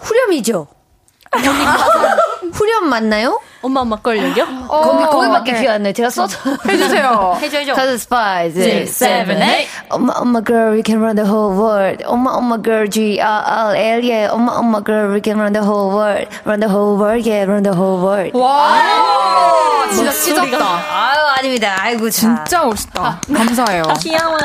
[0.00, 0.66] 후렴이죠?
[2.52, 3.40] 후렴 맞나요?
[3.60, 4.46] I'm a I'm a girl 얘기요?
[4.68, 5.60] 거기, 거기밖에 네.
[5.60, 5.92] 기억 안 나요.
[5.92, 6.38] 제가 써서.
[6.66, 7.38] 해주세요.
[7.42, 9.68] 해줘줘 Cause it's five, six, seven, eight.
[9.90, 12.02] I'm a, I'm a, girl, we can run the whole world.
[12.06, 14.32] I'm a, I'm a, girl, G, R, R, L, yeah.
[14.32, 16.28] I'm a, I'm a, girl, we can run the whole world.
[16.44, 18.30] Run the whole world, yeah, run the whole world.
[18.38, 18.78] 와,
[19.92, 20.56] 진짜 찢었다.
[20.88, 21.76] 아유, 아닙니다.
[21.80, 22.36] 아이고, 참.
[22.46, 23.20] 진짜 멋있다.
[23.34, 23.82] 감사해요.
[24.00, 24.36] 귀여워.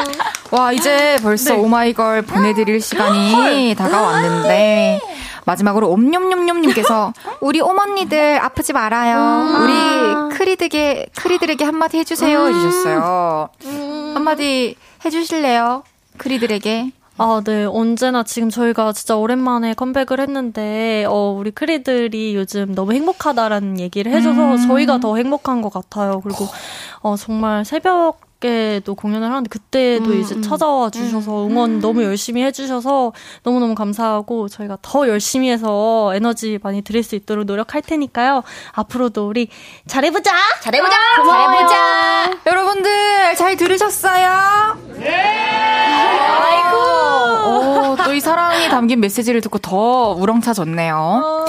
[0.52, 5.00] 와, 이제 벌써 오마이걸 보내드릴 시간이 다가왔는데,
[5.46, 9.64] 마지막으로 옴뇸뇸뇸님께서, 우리 오언니들 아프지 말아요.
[9.64, 12.48] 우리 크리드게, 크리들에게 한마디 해주세요.
[12.48, 13.50] 해주셨어요.
[14.14, 14.76] 한마디
[15.06, 15.84] 해주실래요?
[16.18, 16.92] 크리들에게.
[17.18, 17.66] 아, 네.
[17.66, 24.54] 언제나 지금 저희가 진짜 오랜만에 컴백을 했는데, 어, 우리 크리들이 요즘 너무 행복하다라는 얘기를 해줘서
[24.54, 24.68] 음.
[24.68, 26.22] 저희가 더 행복한 것 같아요.
[26.22, 26.48] 그리고,
[27.02, 30.42] 어, 정말 새벽 밖에도 공연을 하는데 그때도 음, 이제 음.
[30.42, 31.52] 찾아와 주셔서 음.
[31.52, 33.14] 응원 너무 열심히 해주셔서
[33.44, 38.44] 너무너무 감사하고 저희가 더 열심히 해서 에너지 많이 드릴 수 있도록 노력할 테니까요.
[38.74, 39.48] 앞으로도 우리
[39.88, 40.32] 잘해보자!
[40.62, 40.96] 잘해보자!
[40.96, 42.40] 아, 잘해보자!
[42.48, 44.78] 여러분들 잘 들으셨어요?
[44.98, 45.10] 네!
[45.10, 46.73] 아이고!
[47.94, 50.96] 오, 또이 사랑이 담긴 메시지를 듣고 더 우렁차졌네요.
[51.24, 51.46] 어.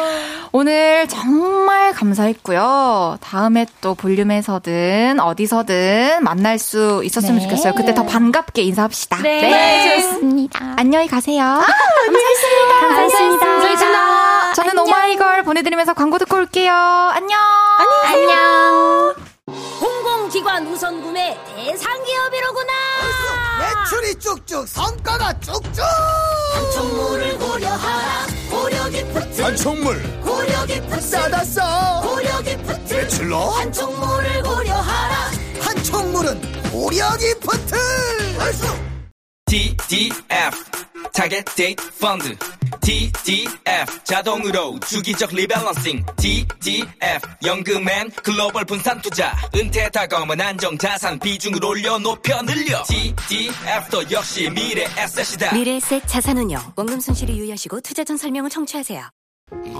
[0.52, 3.16] 오늘 정말 감사했고요.
[3.20, 7.42] 다음에 또 볼륨에서든 어디서든 만날 수 있었으면 네.
[7.44, 7.74] 좋겠어요.
[7.74, 9.18] 그때 더 반갑게 인사합시다.
[9.22, 10.00] 네, 네.
[10.02, 10.74] 좋습니다.
[10.76, 11.42] 안녕히 가세요.
[11.42, 11.64] 아,
[12.06, 12.80] 감사했습니다.
[12.80, 13.46] 감사했습니다.
[13.46, 14.52] 감사합니다.
[14.54, 14.86] 저는 안녕.
[14.86, 16.72] 오마이걸 보내드리면서 광고 듣고 올게요.
[16.72, 17.38] 안녕.
[18.04, 18.30] 안녕.
[18.30, 19.14] 안녕.
[19.80, 22.72] 공공기관 우선 구매 대상 기업이로구나.
[23.84, 25.84] 매출이 쭉쭉, 성과가 쭉쭉.
[26.54, 28.26] 한총물을 고려하라.
[28.50, 29.42] 고려 기프트.
[29.42, 30.20] 한총물.
[30.22, 31.00] 고려 기프트.
[31.02, 32.00] 싸다 싸.
[32.02, 32.94] 고려 기프트.
[32.94, 33.38] 매출로.
[33.50, 35.30] 한총물을 고려하라.
[35.60, 37.74] 한총물은 고려 기프트.
[38.40, 38.93] 알수.
[39.46, 40.56] TDF
[41.12, 42.36] Target Date Fund
[42.80, 49.32] TDF 자동으로 주기적 rebalancing TDF 연금엔 글로벌 분산 투자.
[49.54, 52.82] 은퇴 다가오면 안정 자산 비중을 올려 높여 늘려.
[52.84, 55.54] TDF도 역시 미래 에셋이다.
[55.54, 59.02] 미래에셋 자산운용 원금 손실을 유의하시고 투자 전 설명을 청취하세요.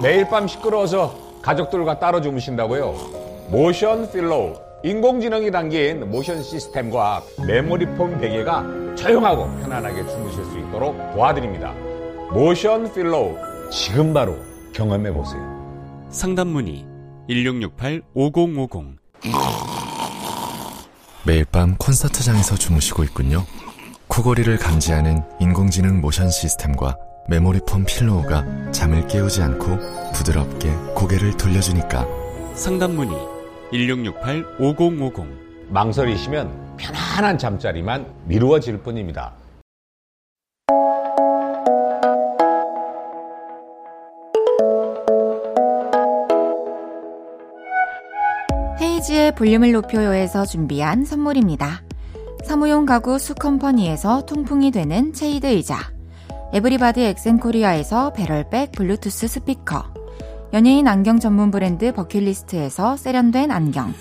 [0.02, 3.48] 매일 밤 시끄러워서 가족들과 따로 주무신다고요?
[3.50, 11.72] 모션 필로우 인공지능이 담긴 모션 시스템과 메모리 폼 베개가 조용하고 편안하게 주무실 수 있도록 도와드립니다.
[12.34, 13.34] 모션 필로우
[13.70, 14.36] 지금 바로
[14.74, 15.40] 경험해 보세요.
[16.10, 16.86] 상담 문의
[17.30, 18.98] 1668-5050
[21.24, 23.46] 매일 밤 콘서트장에서 주무시고 있군요.
[24.08, 26.98] 코골이를 감지하는 인공지능 모션 시스템과
[27.30, 29.78] 메모리 폼 pillow가 잠을 깨우지 않고
[30.12, 32.06] 부드럽게 고개를 돌려주니까
[32.54, 33.33] 상담 문의
[33.74, 39.34] 1668-5050 망설이시면 편안한 잠자리만 미루어질 뿐입니다.
[48.80, 51.82] 헤이즈의 볼륨을 높여요에서 준비한 선물입니다.
[52.44, 55.78] 사무용 가구 수컴퍼니에서 통풍이 되는 체이드 의자
[56.52, 60.03] 에브리바디 엑센코리아에서 배럴백 블루투스 스피커
[60.52, 63.92] 연예인 안경 전문 브랜드 버킷리스트에서 세련된 안경.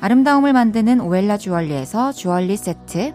[0.00, 3.14] 아름다움을 만드는 오엘라 주얼리에서 주얼리 세트.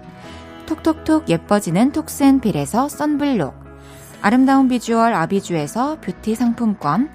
[0.68, 3.56] 톡톡톡 예뻐지는 톡스앤필에서 썬블록.
[4.22, 7.10] 아름다운 비주얼 아비주에서 뷰티 상품권.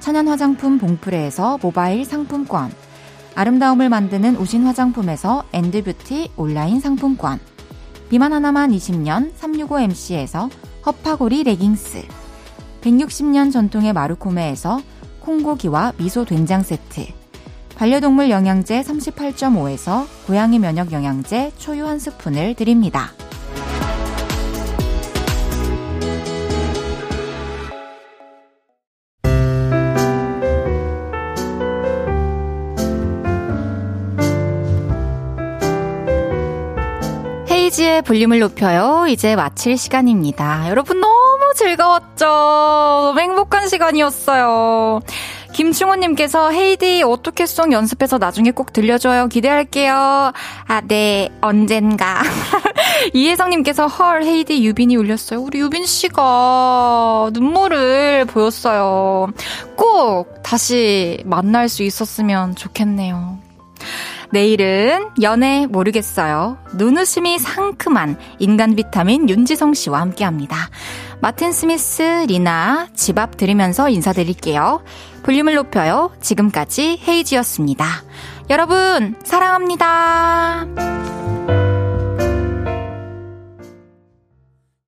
[0.00, 2.72] 천연 화장품 봉프레에서 모바일 상품권.
[3.34, 7.38] 아름다움을 만드는 우신 화장품에서 엔드뷰티 온라인 상품권.
[8.08, 10.50] 비만 하나만 20년 365MC에서
[10.84, 12.21] 허파고리 레깅스
[12.82, 14.80] 160년 전통의 마루코메에서
[15.20, 17.06] 콩고기와 미소 된장 세트,
[17.76, 23.12] 반려동물 영양제 38.5에서 고양이 면역 영양제 초유 한 스푼을 드립니다.
[37.72, 39.06] 헤이지의 볼륨을 높여요.
[39.08, 40.68] 이제 마칠 시간입니다.
[40.68, 43.14] 여러분 너무 즐거웠죠?
[43.18, 45.00] 행복한 시간이었어요.
[45.52, 49.28] 김충호님께서 헤이디 어떻게 송 연습해서 나중에 꼭 들려줘요.
[49.28, 49.94] 기대할게요.
[50.66, 52.22] 아, 네, 언젠가.
[53.14, 55.40] 이혜성님께서 헐, 헤이디 유빈이 울렸어요.
[55.40, 59.28] 우리 유빈씨가 눈물을 보였어요.
[59.76, 63.38] 꼭 다시 만날 수 있었으면 좋겠네요.
[64.32, 66.58] 내일은 연애 모르겠어요.
[66.74, 70.70] 눈웃음이 상큼한 인간 비타민 윤지성 씨와 함께 합니다.
[71.20, 74.82] 마틴 스미스, 리나, 집 앞 들으면서 인사드릴게요.
[75.22, 76.10] 볼륨을 높여요.
[76.20, 77.84] 지금까지 헤이지였습니다.
[78.50, 81.21] 여러분, 사랑합니다.